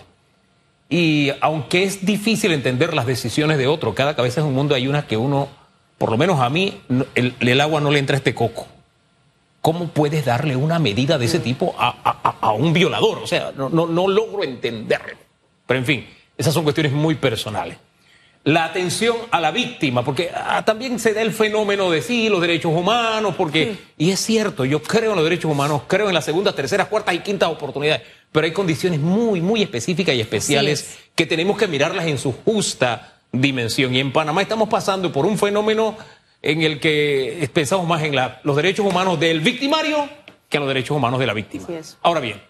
Y 0.91 1.31
aunque 1.41 1.85
es 1.85 2.05
difícil 2.05 2.53
entender 2.53 2.93
las 2.95 3.07
decisiones 3.07 3.57
de 3.59 3.67
otro, 3.67 3.95
cada 3.95 4.15
cabeza 4.15 4.41
es 4.41 4.47
un 4.47 4.55
mundo, 4.55 4.75
hay 4.75 4.87
unas 4.87 5.05
que 5.07 5.17
uno, 5.17 5.49
por 5.99 6.11
lo 6.11 6.19
menos 6.19 6.41
a 6.41 6.51
mí, 6.51 6.81
el, 7.15 7.61
agua 7.61 7.81
no 7.81 7.91
le 7.91 7.99
entra 7.99 8.15
a 8.15 8.19
este 8.19 8.35
coco. 8.35 8.67
¿Cómo 9.63 9.89
puedes 9.89 10.25
darle 10.25 10.55
una 10.55 10.79
medida 10.79 11.19
de 11.19 11.25
ese 11.25 11.41
tipo 11.41 11.75
a, 11.79 12.53
un 12.53 12.73
violador? 12.73 13.19
O 13.19 13.27
sea, 13.27 13.53
no, 13.57 13.69
no 13.69 14.07
logro 14.07 14.45
entenderlo. 14.45 15.17
Pero 15.67 15.81
en 15.81 15.87
fin, 15.87 16.07
esas 16.39 16.55
son 16.55 16.63
cuestiones 16.63 16.93
muy 16.93 17.17
personales 17.17 17.79
la 18.47 18.65
atención 18.65 19.17
a 19.33 19.41
la 19.41 19.51
víctima, 19.51 20.05
porque 20.05 20.31
ah, 20.33 20.65
también 20.65 21.01
se 21.01 21.13
da 21.13 21.21
el 21.21 21.33
fenómeno 21.33 21.91
de 21.91 22.01
sí, 22.01 22.29
los 22.29 22.41
derechos 22.41 22.73
humanos, 22.73 23.35
porque, 23.37 23.77
y 23.99 24.13
es 24.13 24.21
cierto, 24.21 24.65
yo 24.65 24.81
creo 24.81 25.11
en 25.11 25.17
los 25.17 25.25
derechos 25.25 25.51
humanos, 25.51 25.83
creo 25.89 26.07
en 26.07 26.15
las 26.15 26.25
segundas, 26.25 26.55
terceras, 26.55 26.87
cuartas 26.87 27.17
y 27.17 27.19
quintas 27.19 27.49
oportunidades, 27.49 28.03
pero 28.31 28.45
hay 28.45 28.53
condiciones 28.53 29.01
muy, 29.01 29.41
muy 29.41 29.63
específicas 29.63 30.15
y 30.15 30.21
especiales 30.21 30.97
que 31.17 31.27
tenemos 31.27 31.59
que 31.59 31.67
mirarlas 31.67 32.07
en 32.07 32.19
su 32.19 32.31
justa 32.31 33.19
dimensión. 33.33 33.93
Y 33.93 33.99
en 33.99 34.13
Panamá 34.13 34.43
estamos 34.43 34.69
pasando 34.69 35.11
por 35.11 35.27
un 35.27 35.37
fenómeno 35.37 35.97
en 36.41 36.63
el 36.63 36.79
que 36.79 37.51
pensamos 37.53 37.89
más 37.89 38.05
en 38.05 38.15
los 38.45 38.55
derechos 38.55 38.87
humanos 38.87 39.19
del 39.19 39.41
victimario 39.41 40.09
que 40.49 40.59
en 40.59 40.61
los 40.61 40.69
derechos 40.69 40.97
humanos 40.97 41.19
de 41.19 41.27
la 41.27 41.35
víctima. 41.35 41.67
Ahora 42.01 42.21
bien, 42.21 42.41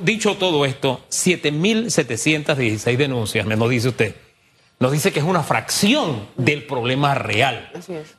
dicho 0.00 0.36
todo 0.36 0.64
esto, 0.64 1.00
7.716 1.10 2.96
denuncias, 2.96 3.44
me 3.46 3.56
lo 3.56 3.68
dice 3.68 3.88
usted 3.88 4.27
nos 4.80 4.92
dice 4.92 5.12
que 5.12 5.18
es 5.18 5.24
una 5.24 5.42
fracción 5.42 6.28
del 6.36 6.64
problema 6.64 7.14
real. 7.14 7.70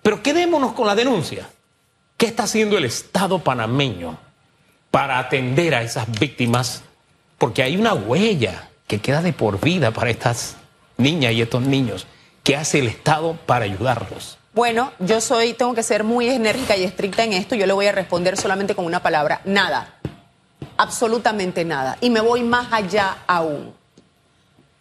Pero 0.01 0.21
quedémonos 0.21 0.73
con 0.73 0.87
la 0.87 0.95
denuncia. 0.95 1.49
¿Qué 2.17 2.25
está 2.25 2.43
haciendo 2.43 2.77
el 2.77 2.85
Estado 2.85 3.39
panameño 3.39 4.17
para 4.91 5.19
atender 5.19 5.73
a 5.73 5.81
esas 5.81 6.09
víctimas? 6.19 6.83
Porque 7.37 7.63
hay 7.63 7.77
una 7.77 7.93
huella 7.93 8.69
que 8.87 8.99
queda 8.99 9.21
de 9.21 9.31
por 9.31 9.61
vida 9.61 9.91
para 9.91 10.09
estas 10.09 10.57
niñas 10.97 11.31
y 11.31 11.41
estos 11.41 11.61
niños. 11.61 12.07
¿Qué 12.43 12.57
hace 12.57 12.79
el 12.79 12.87
Estado 12.87 13.37
para 13.45 13.65
ayudarlos? 13.65 14.37
Bueno, 14.53 14.91
yo 14.99 15.21
soy, 15.21 15.53
tengo 15.53 15.73
que 15.73 15.83
ser 15.83 16.03
muy 16.03 16.27
enérgica 16.27 16.75
y 16.75 16.83
estricta 16.83 17.23
en 17.23 17.33
esto. 17.33 17.55
Yo 17.55 17.65
le 17.65 17.73
voy 17.73 17.85
a 17.85 17.93
responder 17.93 18.35
solamente 18.35 18.75
con 18.75 18.83
una 18.83 19.01
palabra: 19.01 19.39
nada. 19.45 19.99
Absolutamente 20.75 21.63
nada. 21.63 21.97
Y 22.01 22.09
me 22.09 22.19
voy 22.19 22.43
más 22.43 22.73
allá 22.73 23.19
aún 23.27 23.78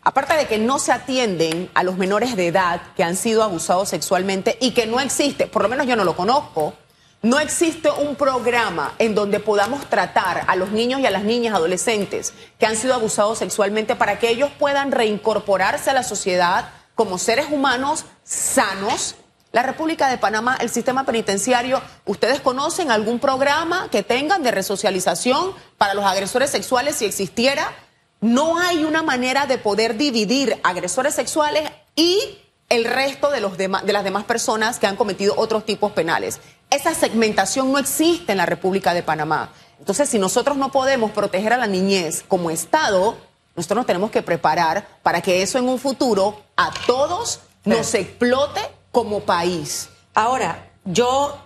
aparte 0.08 0.38
de 0.38 0.46
que 0.46 0.56
no 0.56 0.78
se 0.78 0.90
atienden 0.90 1.68
a 1.74 1.82
los 1.82 1.98
menores 1.98 2.34
de 2.34 2.46
edad 2.46 2.80
que 2.96 3.04
han 3.04 3.14
sido 3.14 3.42
abusados 3.42 3.90
sexualmente 3.90 4.56
y 4.58 4.70
que 4.70 4.86
no 4.86 5.00
existe, 5.00 5.46
por 5.46 5.60
lo 5.60 5.68
menos 5.68 5.86
yo 5.86 5.96
no 5.96 6.04
lo 6.04 6.16
conozco, 6.16 6.72
no 7.20 7.38
existe 7.38 7.90
un 7.90 8.16
programa 8.16 8.94
en 8.98 9.14
donde 9.14 9.38
podamos 9.38 9.84
tratar 9.90 10.44
a 10.46 10.56
los 10.56 10.70
niños 10.70 11.00
y 11.00 11.06
a 11.06 11.10
las 11.10 11.24
niñas 11.24 11.54
adolescentes 11.54 12.32
que 12.58 12.64
han 12.64 12.76
sido 12.76 12.94
abusados 12.94 13.36
sexualmente 13.36 13.96
para 13.96 14.18
que 14.18 14.30
ellos 14.30 14.50
puedan 14.58 14.92
reincorporarse 14.92 15.90
a 15.90 15.92
la 15.94 16.02
sociedad 16.02 16.70
como 16.94 17.18
seres 17.18 17.48
humanos 17.50 18.06
sanos. 18.24 19.14
La 19.52 19.62
República 19.62 20.08
de 20.08 20.16
Panamá, 20.16 20.56
el 20.58 20.70
sistema 20.70 21.04
penitenciario, 21.04 21.82
¿ustedes 22.06 22.40
conocen 22.40 22.90
algún 22.90 23.18
programa 23.18 23.88
que 23.90 24.02
tengan 24.02 24.42
de 24.42 24.52
resocialización 24.52 25.52
para 25.76 25.92
los 25.92 26.06
agresores 26.06 26.48
sexuales 26.48 26.96
si 26.96 27.04
existiera? 27.04 27.74
No 28.20 28.58
hay 28.58 28.84
una 28.84 29.02
manera 29.02 29.46
de 29.46 29.58
poder 29.58 29.96
dividir 29.96 30.58
agresores 30.62 31.14
sexuales 31.14 31.70
y 31.94 32.38
el 32.68 32.84
resto 32.84 33.30
de, 33.30 33.40
los 33.40 33.56
de 33.56 33.68
las 33.68 34.04
demás 34.04 34.24
personas 34.24 34.78
que 34.78 34.86
han 34.86 34.96
cometido 34.96 35.34
otros 35.36 35.64
tipos 35.64 35.92
penales. 35.92 36.40
Esa 36.70 36.94
segmentación 36.94 37.72
no 37.72 37.78
existe 37.78 38.32
en 38.32 38.38
la 38.38 38.46
República 38.46 38.92
de 38.92 39.02
Panamá. 39.02 39.52
Entonces, 39.78 40.08
si 40.08 40.18
nosotros 40.18 40.56
no 40.56 40.70
podemos 40.70 41.12
proteger 41.12 41.52
a 41.52 41.56
la 41.56 41.66
niñez 41.66 42.24
como 42.26 42.50
Estado, 42.50 43.16
nosotros 43.54 43.76
nos 43.76 43.86
tenemos 43.86 44.10
que 44.10 44.22
preparar 44.22 44.86
para 45.02 45.22
que 45.22 45.42
eso 45.42 45.58
en 45.58 45.68
un 45.68 45.78
futuro 45.78 46.42
a 46.56 46.72
todos 46.86 47.40
nos 47.64 47.94
explote 47.94 48.60
como 48.90 49.20
país. 49.20 49.88
Ahora, 50.12 50.70
yo 50.84 51.38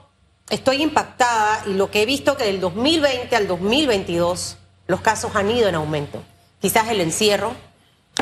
estoy 0.49 0.83
impactada 0.83 1.63
y 1.67 1.75
lo 1.75 1.91
que 1.91 2.03
he 2.03 2.07
visto 2.07 2.37
que 2.37 2.45
del 2.45 2.61
2020 2.61 3.37
al 3.37 3.47
2022 3.47 4.57
los 4.87 5.01
casos 5.03 5.37
han 5.37 5.51
ido 5.51 5.69
en 5.69 5.75
aumento 5.75 6.23
quizás 6.63 6.89
el 6.89 7.03
encierro, 7.03 7.53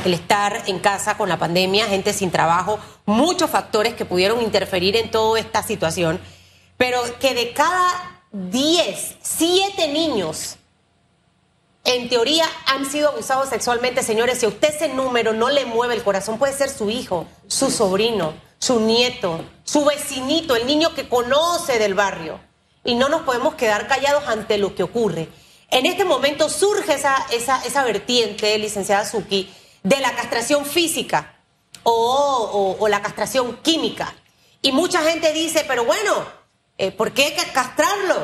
el 0.04 0.14
estar 0.14 0.64
en 0.66 0.80
casa 0.80 1.16
con 1.16 1.28
la 1.28 1.38
pandemia, 1.38 1.86
gente 1.86 2.12
sin 2.12 2.30
trabajo, 2.30 2.80
muchos 3.06 3.50
factores 3.50 3.94
que 3.94 4.04
pudieron 4.04 4.42
interferir 4.42 4.96
en 4.96 5.10
toda 5.10 5.38
esta 5.38 5.62
situación, 5.62 6.18
pero 6.76 7.00
que 7.20 7.34
de 7.34 7.52
cada 7.52 8.22
10, 8.32 9.16
7 9.20 9.88
niños 9.88 10.56
en 11.84 12.08
teoría 12.08 12.46
han 12.66 12.90
sido 12.90 13.10
abusados 13.10 13.48
sexualmente, 13.48 14.02
señores, 14.02 14.38
si 14.38 14.46
a 14.46 14.48
usted 14.48 14.74
ese 14.74 14.88
número 14.88 15.32
no 15.32 15.50
le 15.50 15.64
mueve 15.66 15.94
el 15.94 16.02
corazón, 16.02 16.38
puede 16.38 16.52
ser 16.52 16.70
su 16.70 16.90
hijo, 16.90 17.26
su 17.46 17.70
sobrino, 17.70 18.34
su 18.58 18.80
nieto, 18.80 19.44
su 19.64 19.84
vecinito, 19.84 20.56
el 20.56 20.66
niño 20.66 20.94
que 20.94 21.08
conoce 21.08 21.78
del 21.78 21.94
barrio. 21.94 22.40
Y 22.84 22.94
no 22.94 23.08
nos 23.08 23.22
podemos 23.22 23.54
quedar 23.54 23.86
callados 23.88 24.24
ante 24.28 24.56
lo 24.58 24.74
que 24.74 24.82
ocurre. 24.82 25.28
En 25.70 25.86
este 25.86 26.04
momento 26.04 26.48
surge 26.48 26.94
esa, 26.94 27.14
esa, 27.30 27.64
esa 27.64 27.84
vertiente, 27.84 28.58
licenciada 28.58 29.04
Suki, 29.04 29.48
de 29.84 30.00
la 30.00 30.14
castración 30.16 30.66
física 30.66 31.36
o, 31.84 32.86
la 32.88 33.00
castración 33.00 33.56
química. 33.62 34.12
Y 34.62 34.72
mucha 34.72 35.00
gente 35.02 35.32
dice, 35.32 35.64
pero 35.68 35.84
bueno, 35.84 36.26
eh, 36.76 36.90
¿por 36.90 37.12
qué 37.12 37.26
hay 37.26 37.34
que 37.34 37.52
castrarlo? 37.52 38.16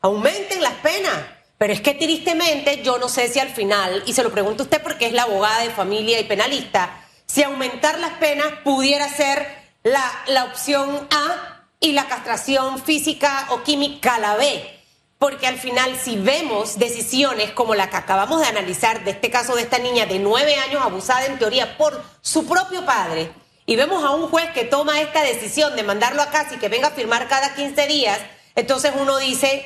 Aumenten 0.00 0.62
las 0.62 0.74
penas. 0.74 1.12
Pero 1.58 1.72
es 1.72 1.80
que 1.80 1.94
tristemente 1.94 2.82
yo 2.82 2.98
no 2.98 3.08
sé 3.08 3.28
si 3.28 3.40
al 3.40 3.50
final, 3.50 4.04
y 4.06 4.12
se 4.12 4.22
lo 4.22 4.30
pregunto 4.30 4.62
a 4.62 4.66
usted 4.66 4.82
porque 4.82 5.06
es 5.06 5.12
la 5.12 5.24
abogada 5.24 5.62
de 5.62 5.70
familia 5.70 6.20
y 6.20 6.24
penalista, 6.24 7.04
si 7.26 7.42
aumentar 7.42 7.98
las 7.98 8.12
penas 8.14 8.46
pudiera 8.62 9.08
ser 9.08 9.46
la, 9.82 10.04
la 10.28 10.44
opción 10.44 11.08
A 11.10 11.66
y 11.80 11.92
la 11.92 12.06
castración 12.06 12.80
física 12.80 13.48
o 13.50 13.62
química 13.62 14.18
la 14.18 14.36
B 14.36 14.81
porque 15.22 15.46
al 15.46 15.56
final 15.56 15.96
si 16.02 16.16
vemos 16.16 16.80
decisiones 16.80 17.52
como 17.52 17.76
la 17.76 17.88
que 17.88 17.94
acabamos 17.94 18.40
de 18.40 18.48
analizar 18.48 19.04
de 19.04 19.12
este 19.12 19.30
caso 19.30 19.54
de 19.54 19.62
esta 19.62 19.78
niña 19.78 20.04
de 20.04 20.18
nueve 20.18 20.56
años 20.56 20.82
abusada 20.82 21.26
en 21.26 21.38
teoría 21.38 21.78
por 21.78 22.02
su 22.22 22.44
propio 22.44 22.84
padre, 22.84 23.30
y 23.64 23.76
vemos 23.76 24.02
a 24.02 24.10
un 24.10 24.26
juez 24.26 24.50
que 24.50 24.64
toma 24.64 25.00
esta 25.00 25.22
decisión 25.22 25.76
de 25.76 25.84
mandarlo 25.84 26.22
a 26.22 26.30
casa 26.30 26.56
y 26.56 26.58
que 26.58 26.68
venga 26.68 26.88
a 26.88 26.90
firmar 26.90 27.28
cada 27.28 27.54
15 27.54 27.86
días, 27.86 28.18
entonces 28.56 28.94
uno 29.00 29.16
dice, 29.18 29.64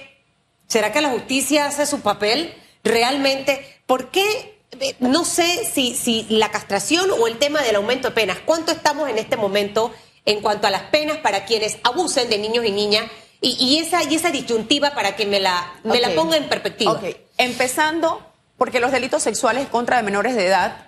¿será 0.67 0.93
que 0.93 1.01
la 1.01 1.09
justicia 1.09 1.65
hace 1.65 1.87
su 1.87 2.03
papel 2.03 2.55
realmente? 2.85 3.81
¿Por 3.87 4.11
qué? 4.11 4.61
Eh, 4.79 4.97
no 4.99 5.25
sé 5.25 5.65
si, 5.65 5.95
si 5.95 6.27
la 6.29 6.51
castración 6.51 7.11
o 7.19 7.27
el 7.29 7.39
tema 7.39 7.63
del 7.63 7.77
aumento 7.77 8.09
de 8.09 8.15
penas, 8.15 8.37
¿cuánto 8.45 8.73
estamos 8.73 9.09
en 9.09 9.17
este 9.17 9.39
momento 9.39 9.91
en 10.27 10.43
cuanto 10.43 10.67
a 10.67 10.71
las 10.71 10.83
penas 10.83 11.17
para 11.17 11.47
quienes 11.47 11.79
abusen 11.83 12.29
de 12.29 12.37
niños 12.37 12.67
y 12.67 12.73
niñas? 12.73 13.11
Y, 13.40 13.78
esa, 13.78 14.02
y 14.02 14.14
esa 14.14 14.31
disyuntiva 14.31 14.95
para 14.95 15.14
que 15.14 15.26
me 15.26 15.40
la, 15.40 15.75
me 15.85 16.00
la 16.00 16.14
ponga 16.14 16.37
en 16.37 16.49
perspectiva. 16.49 16.93
Ok, 16.93 17.05
empezando 17.37 18.21
porque 18.57 18.81
los 18.81 18.93
delitos 18.93 19.23
sexuales 19.23 19.69
contra 19.69 20.02
menores 20.02 20.35
de 20.35 20.47
edad, 20.47 20.87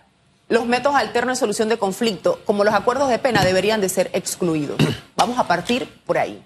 los 0.49 0.67
métodos 0.67 0.97
alternos 0.97 1.37
de 1.37 1.41
solución 1.41 1.69
de 1.69 1.79
conflicto, 1.79 2.41
como 2.47 2.65
los 2.65 2.75
acuerdos 2.75 3.11
de 3.11 3.19
pena, 3.19 3.45
deberían 3.45 3.81
de 3.81 3.89
ser 3.89 4.11
excluidos. 4.15 4.79
Vamos 5.17 5.39
a 5.39 5.47
partir 5.47 5.89
por 6.07 6.19
ahí. 6.19 6.43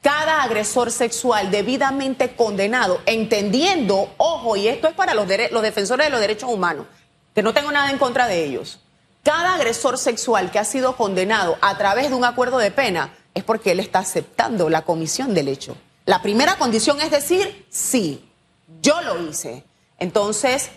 Cada 0.00 0.42
agresor 0.42 0.92
sexual 0.92 1.50
debidamente 1.50 2.36
condenado, 2.36 3.00
entendiendo, 3.06 4.14
ojo, 4.18 4.56
y 4.56 4.68
esto 4.68 4.86
es 4.86 4.94
para 4.94 5.14
los, 5.14 5.26
los 5.50 5.62
defensores 5.62 6.06
de 6.06 6.10
los 6.10 6.20
derechos 6.20 6.48
humanos, 6.48 6.86
que 7.34 7.42
no 7.42 7.52
tengo 7.52 7.72
nada 7.72 7.90
en 7.90 7.98
contra 7.98 8.28
de 8.28 8.44
ellos, 8.44 8.78
cada 9.24 9.54
agresor 9.54 9.98
sexual 9.98 10.52
que 10.52 10.60
ha 10.60 10.64
sido 10.64 10.96
condenado 10.96 11.58
a 11.60 11.76
través 11.76 12.10
de 12.10 12.14
un 12.14 12.24
acuerdo 12.24 12.58
de 12.58 12.70
pena 12.70 13.12
es 13.36 13.44
porque 13.44 13.72
él 13.72 13.80
está 13.80 14.00
aceptando 14.00 14.70
la 14.70 14.82
comisión 14.82 15.34
del 15.34 15.48
hecho. 15.48 15.76
La 16.06 16.22
primera 16.22 16.56
condición 16.56 17.00
es 17.00 17.10
decir 17.10 17.66
sí. 17.68 18.24
Yo 18.80 19.00
lo 19.02 19.28
hice. 19.28 19.62
Entonces, 19.98 20.70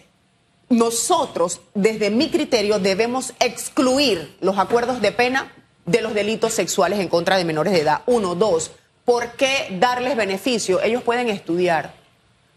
nosotros, 0.68 1.62
desde 1.74 2.10
mi 2.10 2.30
criterio, 2.30 2.78
debemos 2.78 3.34
excluir 3.40 4.38
los 4.42 4.58
acuerdos 4.58 5.02
de 5.02 5.12
pena 5.14 5.52
de 5.86 6.02
los 6.02 6.14
delitos 6.14 6.54
sexuales 6.54 7.00
en 7.00 7.08
contra 7.08 7.38
de 7.38 7.46
menores 7.46 7.72
de 7.72 7.80
edad. 7.80 8.02
Uno, 8.06 8.36
dos, 8.36 8.72
¿por 9.06 9.32
qué 9.32 9.68
darles 9.80 10.18
beneficio? 10.18 10.82
Ellos 10.82 11.02
pueden 11.02 11.30
estudiar. 11.30 11.94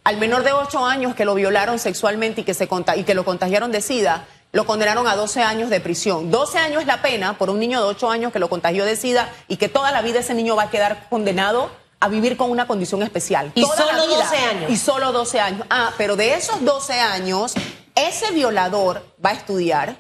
Al 0.03 0.19
menor 0.19 0.43
de 0.43 0.53
8 0.53 0.85
años 0.85 1.15
que 1.15 1.25
lo 1.25 1.37
violaron 1.37 1.79
sexualmente 1.79 2.41
y 2.41 2.45
que, 2.45 2.55
se, 2.55 2.69
y 2.97 3.05
que 3.05 3.15
lo 3.15 3.25
contagiaron 3.25 3.71
de 3.71 3.81
SIDA, 3.81 4.27
lo 4.53 4.67
condenaron 4.67 5.09
a 5.09 5.17
12 5.17 5.43
años 5.43 5.71
de 5.71 5.81
prisión. 5.81 6.31
12 6.31 6.59
años 6.59 6.83
es 6.83 6.87
la 6.87 7.01
pena 7.01 7.39
por 7.39 7.49
un 7.49 7.59
niño 7.59 7.81
de 7.81 7.87
8 7.87 8.11
años 8.11 8.33
que 8.33 8.39
lo 8.39 8.51
contagió 8.51 8.85
de 8.85 8.97
SIDA 8.97 9.33
y 9.49 9.57
que 9.57 9.69
toda 9.69 9.91
la 9.91 10.03
vida 10.03 10.21
ese 10.21 10.35
niño 10.35 10.55
va 10.55 10.65
a 10.65 10.71
quedar 10.71 11.09
condenado 11.09 11.71
a 12.01 12.09
vivir 12.09 12.37
con 12.37 12.51
una 12.51 12.67
condición 12.67 13.03
especial. 13.03 13.51
Y 13.55 13.65
solo 13.65 14.07
12 14.07 14.37
años. 14.37 14.71
Y 14.71 14.77
solo 14.77 15.13
12 15.13 15.41
años. 15.41 15.67
Ah, 15.71 15.93
pero 15.97 16.17
de 16.17 16.35
esos 16.35 16.63
12 16.63 17.01
años, 17.01 17.55
ese 17.95 18.31
violador 18.33 19.07
va 19.25 19.31
a 19.31 19.35
estudiar, 19.35 19.97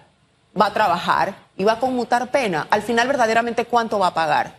va 0.61 0.66
a 0.66 0.73
trabajar 0.75 1.35
y 1.56 1.64
va 1.64 1.75
a 1.75 1.80
conmutar 1.80 2.30
pena. 2.30 2.66
Al 2.71 2.82
final, 2.82 3.06
verdaderamente, 3.06 3.64
¿cuánto 3.64 3.99
va 3.99 4.09
a 4.09 4.14
pagar? 4.14 4.56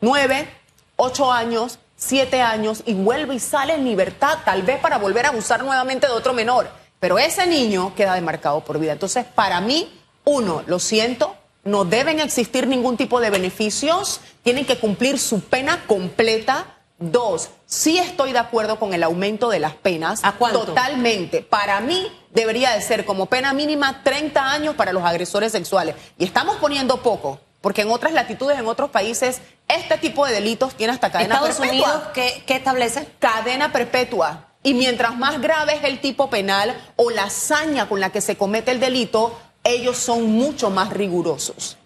9, 0.00 0.48
8 0.96 1.32
años, 1.32 1.78
7 1.96 2.40
años 2.40 2.82
y 2.84 2.94
vuelve 2.94 3.34
y 3.34 3.40
sale 3.40 3.74
en 3.74 3.84
libertad, 3.84 4.38
tal 4.44 4.62
vez 4.62 4.80
para 4.80 4.98
volver 4.98 5.26
a 5.26 5.28
abusar 5.28 5.62
nuevamente 5.62 6.08
de 6.08 6.12
otro 6.14 6.32
menor. 6.32 6.68
Pero 7.00 7.18
ese 7.18 7.46
niño 7.46 7.94
queda 7.94 8.14
demarcado 8.14 8.60
por 8.60 8.78
vida. 8.78 8.92
Entonces, 8.92 9.24
para 9.24 9.60
mí, 9.60 9.88
uno, 10.24 10.62
lo 10.66 10.78
siento, 10.78 11.36
no 11.64 11.84
deben 11.84 12.20
existir 12.20 12.66
ningún 12.66 12.96
tipo 12.96 13.20
de 13.20 13.30
beneficios, 13.30 14.20
tienen 14.42 14.64
que 14.64 14.78
cumplir 14.78 15.18
su 15.18 15.40
pena 15.40 15.84
completa. 15.86 16.74
Dos, 16.98 17.50
sí 17.66 17.98
estoy 17.98 18.32
de 18.32 18.40
acuerdo 18.40 18.80
con 18.80 18.92
el 18.92 19.04
aumento 19.04 19.48
de 19.50 19.60
las 19.60 19.74
penas. 19.74 20.20
¿A 20.24 20.32
cuánto? 20.32 20.64
Totalmente. 20.64 21.42
Para 21.42 21.80
mí 21.80 22.10
debería 22.32 22.70
de 22.72 22.82
ser 22.82 23.04
como 23.04 23.26
pena 23.26 23.52
mínima 23.52 24.02
30 24.02 24.50
años 24.50 24.74
para 24.74 24.92
los 24.92 25.04
agresores 25.04 25.52
sexuales. 25.52 25.94
Y 26.18 26.24
estamos 26.24 26.56
poniendo 26.56 27.02
poco, 27.02 27.38
porque 27.60 27.82
en 27.82 27.92
otras 27.92 28.12
latitudes, 28.12 28.58
en 28.58 28.66
otros 28.66 28.90
países, 28.90 29.40
este 29.68 29.98
tipo 29.98 30.26
de 30.26 30.32
delitos 30.32 30.74
tiene 30.74 30.92
hasta 30.92 31.12
cadena 31.12 31.36
Estados 31.36 31.56
perpetua. 31.58 31.86
Unidos, 31.86 32.08
¿qué, 32.14 32.42
¿qué 32.44 32.56
establece? 32.56 33.06
Cadena 33.20 33.70
perpetua. 33.70 34.47
Y 34.62 34.74
mientras 34.74 35.16
más 35.16 35.40
grave 35.40 35.74
es 35.76 35.84
el 35.84 36.00
tipo 36.00 36.30
penal 36.30 36.74
o 36.96 37.10
la 37.10 37.24
hazaña 37.24 37.88
con 37.88 38.00
la 38.00 38.10
que 38.10 38.20
se 38.20 38.36
comete 38.36 38.70
el 38.70 38.80
delito, 38.80 39.38
ellos 39.64 39.96
son 39.96 40.26
mucho 40.32 40.70
más 40.70 40.90
rigurosos. 40.90 41.76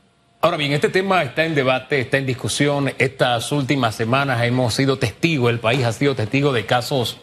Ahora 0.41 0.57
bien, 0.57 0.73
este 0.73 0.89
tema 0.89 1.23
está 1.23 1.45
en 1.45 1.55
debate, 1.55 2.01
está 2.01 2.19
en 2.19 2.27
discusión. 2.27 2.93
Estas 2.99 3.53
últimas 3.53 3.95
semanas 3.95 4.43
hemos 4.43 4.75
sido 4.75 4.99
testigos, 4.99 5.51
el 5.51 5.61
país 5.61 5.85
ha 5.85 5.93
sido 5.93 6.17
testigo 6.17 6.53
de 6.53 6.67
casos 6.67 7.19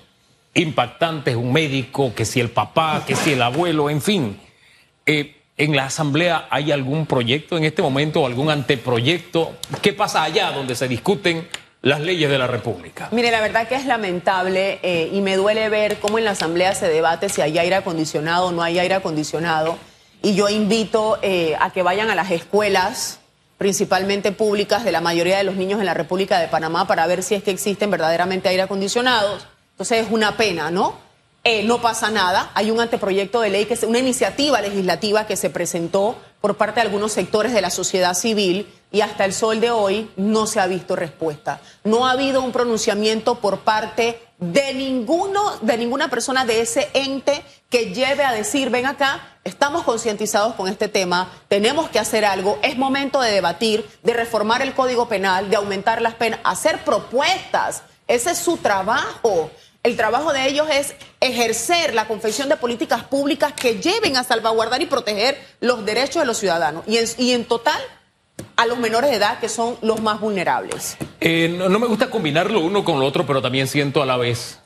impactantes, 0.54 1.36
un 1.36 1.52
médico, 1.52 2.14
que 2.16 2.26
si 2.26 2.40
el 2.40 2.50
papá, 2.50 3.04
que 3.06 3.16
si 3.16 3.34
el 3.34 3.42
abuelo, 3.42 3.90
en 3.90 4.02
fin. 4.02 4.40
Eh, 5.06 5.36
¿En 5.58 5.76
la 5.76 5.88
Asamblea 5.88 6.48
hay 6.50 6.72
algún 6.72 7.06
proyecto 7.06 7.58
en 7.58 7.66
este 7.66 7.82
momento, 7.82 8.26
algún 8.26 8.50
anteproyecto? 8.50 9.58
¿Qué 9.82 9.92
pasa 9.92 10.24
allá 10.24 10.52
donde 10.52 10.74
se 10.74 10.88
discuten 10.88 11.50
las 11.82 12.02
leyes 12.02 12.30
de 12.30 12.38
la 12.38 12.48
República? 12.48 13.10
Mire, 13.12 13.32
la 13.32 13.42
verdad 13.42 13.68
que 13.68 13.76
es 13.76 13.86
lamentable 13.86 14.80
eh, 14.84 15.10
y 15.14 15.22
me 15.22 15.36
duele 15.36 15.70
ver 15.70 16.00
cómo 16.00 16.18
en 16.18 16.26
la 16.26 16.32
Asamblea 16.32 16.76
se 16.76 16.90
debate 16.90 17.30
si 17.30 17.42
hay 17.42 17.58
aire 17.58 17.76
acondicionado 17.76 18.48
o 18.48 18.52
no 18.52 18.62
hay 18.62 18.80
aire 18.80 18.96
acondicionado. 18.96 19.78
Y 20.22 20.36
yo 20.36 20.50
invito 20.50 21.18
eh, 21.22 21.56
a 21.60 21.72
que 21.72 21.82
vayan 21.82 22.10
a 22.10 22.16
las 22.16 22.32
escuelas, 22.32 23.20
principalmente 23.58 24.34
públicas, 24.34 24.84
de 24.84 24.92
la 24.92 25.00
mayoría 25.00 25.38
de 25.38 25.46
los 25.46 25.56
niños 25.56 25.80
en 25.80 25.86
la 25.86 25.94
República 25.94 26.40
de 26.40 26.48
Panamá 26.50 26.86
para 26.88 27.08
ver 27.08 27.24
si 27.24 27.36
es 27.36 27.44
que 27.44 27.52
existen 27.52 27.90
verdaderamente 27.90 28.50
aire 28.50 28.64
acondicionados. 28.64 29.48
Entonces 29.72 30.06
es 30.06 30.12
una 30.12 30.36
pena, 30.36 30.72
¿no? 30.72 30.96
Eh, 31.46 31.64
no 31.64 31.82
pasa 31.82 32.12
nada. 32.12 32.52
Hay 32.54 32.70
un 32.70 32.82
anteproyecto 32.82 33.40
de 33.40 33.50
ley, 33.50 33.64
que 33.64 33.76
es 33.76 33.84
una 33.84 34.00
iniciativa 34.00 34.60
legislativa 34.60 35.26
que 35.26 35.38
se 35.38 35.50
presentó 35.50 36.18
por 36.42 36.58
parte 36.58 36.82
de 36.82 36.88
algunos 36.88 37.14
sectores 37.14 37.54
de 37.54 37.62
la 37.62 37.70
sociedad 37.70 38.14
civil 38.14 38.68
y 38.92 39.02
hasta 39.02 39.26
el 39.26 39.34
sol 39.34 39.60
de 39.60 39.72
hoy 39.72 40.10
no 40.16 40.48
se 40.48 40.60
ha 40.60 40.68
visto 40.68 40.96
respuesta. 40.96 41.62
No 41.84 42.08
ha 42.08 42.12
habido 42.12 42.42
un 42.42 42.52
pronunciamiento 42.52 43.36
por 43.36 43.60
parte 43.60 44.22
de 44.40 44.74
ninguno, 44.74 45.58
de 45.62 45.78
ninguna 45.78 46.10
persona 46.10 46.46
de 46.46 46.62
ese 46.62 46.90
ente 46.94 47.44
que 47.70 47.94
lleve 47.94 48.24
a 48.24 48.32
decir, 48.32 48.70
ven 48.70 48.86
acá, 48.86 49.38
estamos 49.44 49.84
concientizados 49.84 50.56
con 50.56 50.68
este 50.68 50.88
tema, 50.88 51.30
tenemos 51.48 51.90
que 51.90 52.00
hacer 52.00 52.26
algo, 52.26 52.58
es 52.64 52.78
momento 52.78 53.22
de 53.22 53.32
debatir, 53.32 53.86
de 54.02 54.14
reformar 54.14 54.62
el 54.62 54.74
Código 54.74 55.08
Penal, 55.08 55.50
de 55.50 55.58
aumentar 55.58 56.02
las 56.02 56.16
penas, 56.16 56.40
hacer 56.44 56.84
propuestas. 56.84 57.84
Ese 58.08 58.32
es 58.32 58.40
su 58.40 58.58
trabajo. 58.58 59.52
El 59.84 59.96
trabajo 59.96 60.34
de 60.34 60.48
ellos 60.48 60.68
es 60.70 60.96
ejercer 61.20 61.94
la 61.94 62.08
confección 62.08 62.50
de 62.50 62.58
políticas 62.58 63.04
públicas 63.04 63.54
que 63.54 63.80
lleven 63.80 64.18
a 64.18 64.24
salvaguardar 64.24 64.82
y 64.82 64.88
proteger 64.88 65.40
los 65.60 65.86
derechos 65.86 66.22
de 66.22 66.26
los 66.26 66.38
ciudadanos. 66.38 66.84
Y 66.88 66.98
en, 66.98 67.06
y 67.18 67.32
en 67.32 67.46
total, 67.46 67.82
a 68.56 68.66
los 68.66 68.78
menores 68.78 69.10
de 69.10 69.18
edad, 69.18 69.40
que 69.40 69.50
son 69.50 69.78
los 69.82 70.02
más 70.02 70.20
vulnerables. 70.20 70.98
Eh, 71.20 71.54
no, 71.58 71.80
me 71.80 71.88
gusta 71.88 72.10
combinar 72.10 72.52
lo 72.52 72.62
uno 72.62 72.84
con 72.84 73.00
lo 73.00 73.06
otro, 73.06 73.26
pero 73.26 73.42
también 73.42 73.68
siento 73.68 74.02
a 74.02 74.06
la 74.06 74.18
vez 74.18 74.60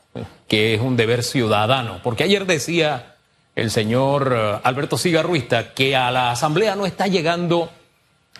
que 0.47 0.75
es 0.75 0.81
un 0.81 0.95
deber 0.95 1.23
ciudadano. 1.23 1.99
Porque 2.03 2.23
ayer 2.23 2.45
decía 2.45 3.15
el 3.55 3.71
señor 3.71 4.33
eh, 4.35 4.59
Alberto 4.63 4.97
Cigarruista 4.97 5.73
que 5.73 5.95
a 5.95 6.11
la 6.11 6.31
Asamblea 6.31 6.75
no 6.75 6.85
está 6.85 7.07
llegando 7.07 7.69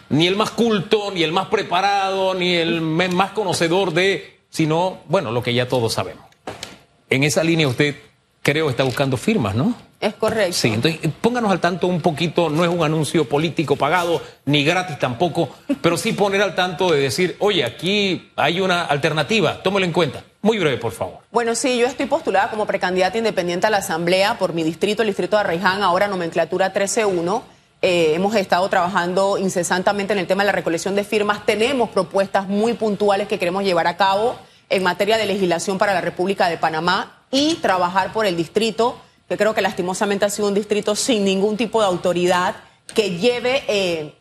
ni 0.09 0.27
el 0.27 0.35
más 0.35 0.51
culto, 0.51 1.11
ni 1.11 1.23
el 1.23 1.31
más 1.31 1.47
preparado, 1.47 2.33
ni 2.33 2.55
el 2.55 2.81
más 2.81 3.31
conocedor 3.31 3.93
de, 3.93 4.39
sino, 4.49 4.99
bueno, 5.07 5.31
lo 5.31 5.41
que 5.41 5.53
ya 5.53 5.67
todos 5.67 5.93
sabemos. 5.93 6.25
En 7.09 7.23
esa 7.23 7.43
línea 7.43 7.67
usted 7.67 7.95
creo 8.43 8.69
está 8.69 8.83
buscando 8.83 9.17
firmas, 9.17 9.55
¿no? 9.55 9.73
Es 9.99 10.13
correcto. 10.15 10.53
Sí, 10.53 10.67
entonces 10.67 10.99
pónganos 11.21 11.49
al 11.49 11.61
tanto 11.61 11.87
un 11.87 12.01
poquito, 12.01 12.49
no 12.49 12.65
es 12.65 12.69
un 12.69 12.83
anuncio 12.83 13.27
político 13.27 13.77
pagado, 13.77 14.21
ni 14.45 14.65
gratis 14.65 14.99
tampoco, 14.99 15.49
pero 15.81 15.97
sí 15.97 16.11
poner 16.11 16.41
al 16.41 16.53
tanto 16.53 16.91
de 16.91 16.99
decir, 16.99 17.37
oye, 17.39 17.63
aquí 17.63 18.29
hay 18.35 18.59
una 18.59 18.83
alternativa, 18.83 19.63
tómelo 19.63 19.85
en 19.85 19.93
cuenta. 19.93 20.23
Muy 20.41 20.59
breve, 20.59 20.77
por 20.77 20.91
favor. 20.91 21.19
Bueno, 21.31 21.55
sí, 21.55 21.77
yo 21.77 21.87
estoy 21.87 22.05
postulada 22.05 22.49
como 22.49 22.65
precandidata 22.67 23.17
independiente 23.17 23.67
a 23.67 23.69
la 23.69 23.77
Asamblea 23.77 24.37
por 24.37 24.51
mi 24.51 24.63
distrito, 24.63 25.01
el 25.03 25.07
distrito 25.07 25.37
de 25.37 25.41
Arraiján, 25.43 25.81
ahora 25.81 26.09
nomenclatura 26.09 26.73
13-1. 26.73 27.41
Eh, 27.81 28.13
hemos 28.13 28.35
estado 28.35 28.67
trabajando 28.67 29.37
incesantemente 29.37 30.11
en 30.11 30.19
el 30.19 30.27
tema 30.27 30.43
de 30.43 30.47
la 30.47 30.51
recolección 30.51 30.95
de 30.95 31.05
firmas. 31.05 31.45
Tenemos 31.45 31.89
propuestas 31.89 32.49
muy 32.49 32.73
puntuales 32.73 33.29
que 33.29 33.39
queremos 33.39 33.63
llevar 33.63 33.87
a 33.87 33.95
cabo 33.95 34.35
en 34.69 34.83
materia 34.83 35.17
de 35.17 35.25
legislación 35.27 35.77
para 35.77 35.93
la 35.93 36.01
República 36.01 36.49
de 36.49 36.57
Panamá 36.57 37.22
y 37.33 37.55
trabajar 37.55 38.13
por 38.13 38.25
el 38.25 38.37
distrito, 38.37 38.95
que 39.27 39.35
creo 39.35 39.53
que 39.53 39.61
lastimosamente 39.61 40.23
ha 40.23 40.29
sido 40.29 40.47
un 40.47 40.53
distrito 40.53 40.95
sin 40.95 41.25
ningún 41.25 41.57
tipo 41.57 41.81
de 41.81 41.87
autoridad 41.87 42.55
que 42.93 43.17
lleve 43.17 43.63
eh, 43.67 44.13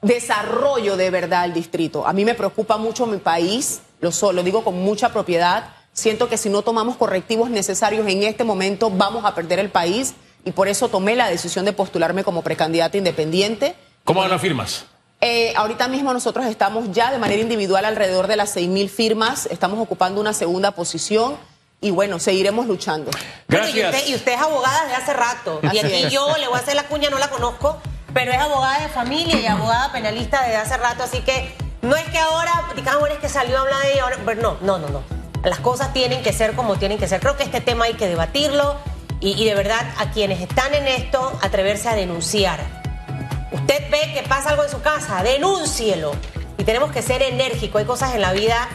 desarrollo 0.00 0.96
de 0.96 1.10
verdad 1.10 1.42
al 1.42 1.52
distrito. 1.52 2.06
A 2.06 2.12
mí 2.12 2.24
me 2.24 2.34
preocupa 2.34 2.76
mucho 2.76 3.04
mi 3.04 3.18
país, 3.18 3.80
lo, 4.00 4.10
lo 4.32 4.42
digo 4.44 4.62
con 4.62 4.80
mucha 4.80 5.12
propiedad. 5.12 5.74
Siento 5.92 6.28
que 6.28 6.38
si 6.38 6.48
no 6.48 6.62
tomamos 6.62 6.96
correctivos 6.96 7.50
necesarios 7.50 8.06
en 8.06 8.22
este 8.22 8.44
momento 8.44 8.90
vamos 8.90 9.24
a 9.24 9.34
perder 9.34 9.58
el 9.58 9.68
país 9.68 10.14
y 10.44 10.52
por 10.52 10.68
eso 10.68 10.88
tomé 10.88 11.16
la 11.16 11.28
decisión 11.28 11.64
de 11.64 11.72
postularme 11.72 12.22
como 12.22 12.42
precandidata 12.42 12.96
independiente. 12.96 13.74
¿Cómo 14.04 14.20
van 14.20 14.30
las 14.30 14.40
firmas? 14.40 14.86
Eh, 15.20 15.52
ahorita 15.56 15.88
mismo 15.88 16.12
nosotros 16.12 16.46
estamos 16.46 16.92
ya 16.92 17.10
de 17.10 17.18
manera 17.18 17.42
individual 17.42 17.84
alrededor 17.84 18.28
de 18.28 18.36
las 18.36 18.56
6.000 18.56 18.88
firmas, 18.88 19.46
estamos 19.46 19.80
ocupando 19.80 20.20
una 20.20 20.32
segunda 20.32 20.72
posición 20.72 21.36
y 21.82 21.90
bueno, 21.90 22.18
seguiremos 22.18 22.66
luchando. 22.66 23.10
Bueno, 23.48 23.68
y, 23.68 23.72
Gracias. 23.72 23.94
usted, 24.02 24.10
y 24.10 24.14
usted 24.14 24.32
es 24.32 24.40
abogada 24.40 24.82
desde 24.84 24.96
hace 24.96 25.12
rato. 25.12 25.60
Así 25.62 25.76
y 25.76 25.80
aquí 25.80 25.94
es. 26.04 26.12
yo 26.12 26.36
le 26.38 26.48
voy 26.48 26.56
a 26.56 26.60
hacer 26.62 26.74
la 26.76 26.84
cuña, 26.84 27.10
no 27.10 27.18
la 27.18 27.28
conozco, 27.28 27.78
pero 28.14 28.32
es 28.32 28.38
abogada 28.38 28.78
de 28.80 28.88
familia 28.88 29.38
y 29.38 29.46
abogada 29.46 29.92
penalista 29.92 30.40
desde 30.42 30.56
hace 30.56 30.76
rato. 30.78 31.02
Así 31.02 31.20
que 31.20 31.54
no 31.82 31.94
es 31.96 32.04
que 32.08 32.18
ahora, 32.18 32.52
digamos, 32.76 33.00
bueno, 33.00 33.16
es 33.16 33.20
que 33.20 33.28
salió 33.28 33.58
a 33.58 33.60
hablar 33.62 33.82
de 33.82 33.92
ella. 33.92 34.04
ahora- 34.04 34.18
pero 34.24 34.40
no, 34.40 34.56
no, 34.62 34.78
no, 34.78 34.88
no. 34.88 35.02
Las 35.44 35.58
cosas 35.58 35.92
tienen 35.92 36.22
que 36.22 36.32
ser 36.32 36.54
como 36.54 36.76
tienen 36.76 36.98
que 36.98 37.08
ser. 37.08 37.20
Creo 37.20 37.36
que 37.36 37.42
este 37.42 37.60
tema 37.60 37.86
hay 37.86 37.94
que 37.94 38.06
debatirlo 38.06 38.76
y, 39.20 39.32
y 39.32 39.44
de 39.44 39.54
verdad 39.56 39.84
a 39.98 40.12
quienes 40.12 40.40
están 40.40 40.72
en 40.74 40.86
esto, 40.86 41.36
atreverse 41.42 41.88
a 41.88 41.94
denunciar. 41.96 42.60
Usted 43.50 43.90
ve 43.90 44.12
que 44.14 44.22
pasa 44.28 44.50
algo 44.50 44.62
en 44.64 44.70
su 44.70 44.80
casa, 44.82 45.22
denúncielo. 45.24 46.12
Y 46.58 46.64
tenemos 46.64 46.92
que 46.92 47.02
ser 47.02 47.22
enérgicos. 47.22 47.80
Hay 47.80 47.86
cosas 47.86 48.14
en 48.14 48.20
la 48.20 48.32
vida 48.32 48.68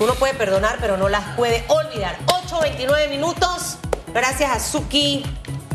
uno 0.00 0.14
puede 0.14 0.34
perdonar, 0.34 0.78
pero 0.80 0.96
no 0.96 1.08
las 1.08 1.36
puede 1.36 1.64
olvidar. 1.68 2.18
8.29 2.26 3.08
minutos. 3.10 3.76
Gracias 4.12 4.50
a 4.50 4.58
Suki, 4.58 5.24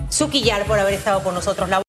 Suki 0.09 0.41
Yar 0.41 0.65
por 0.65 0.79
haber 0.79 0.95
estado 0.95 1.23
con 1.23 1.35
nosotros. 1.35 1.69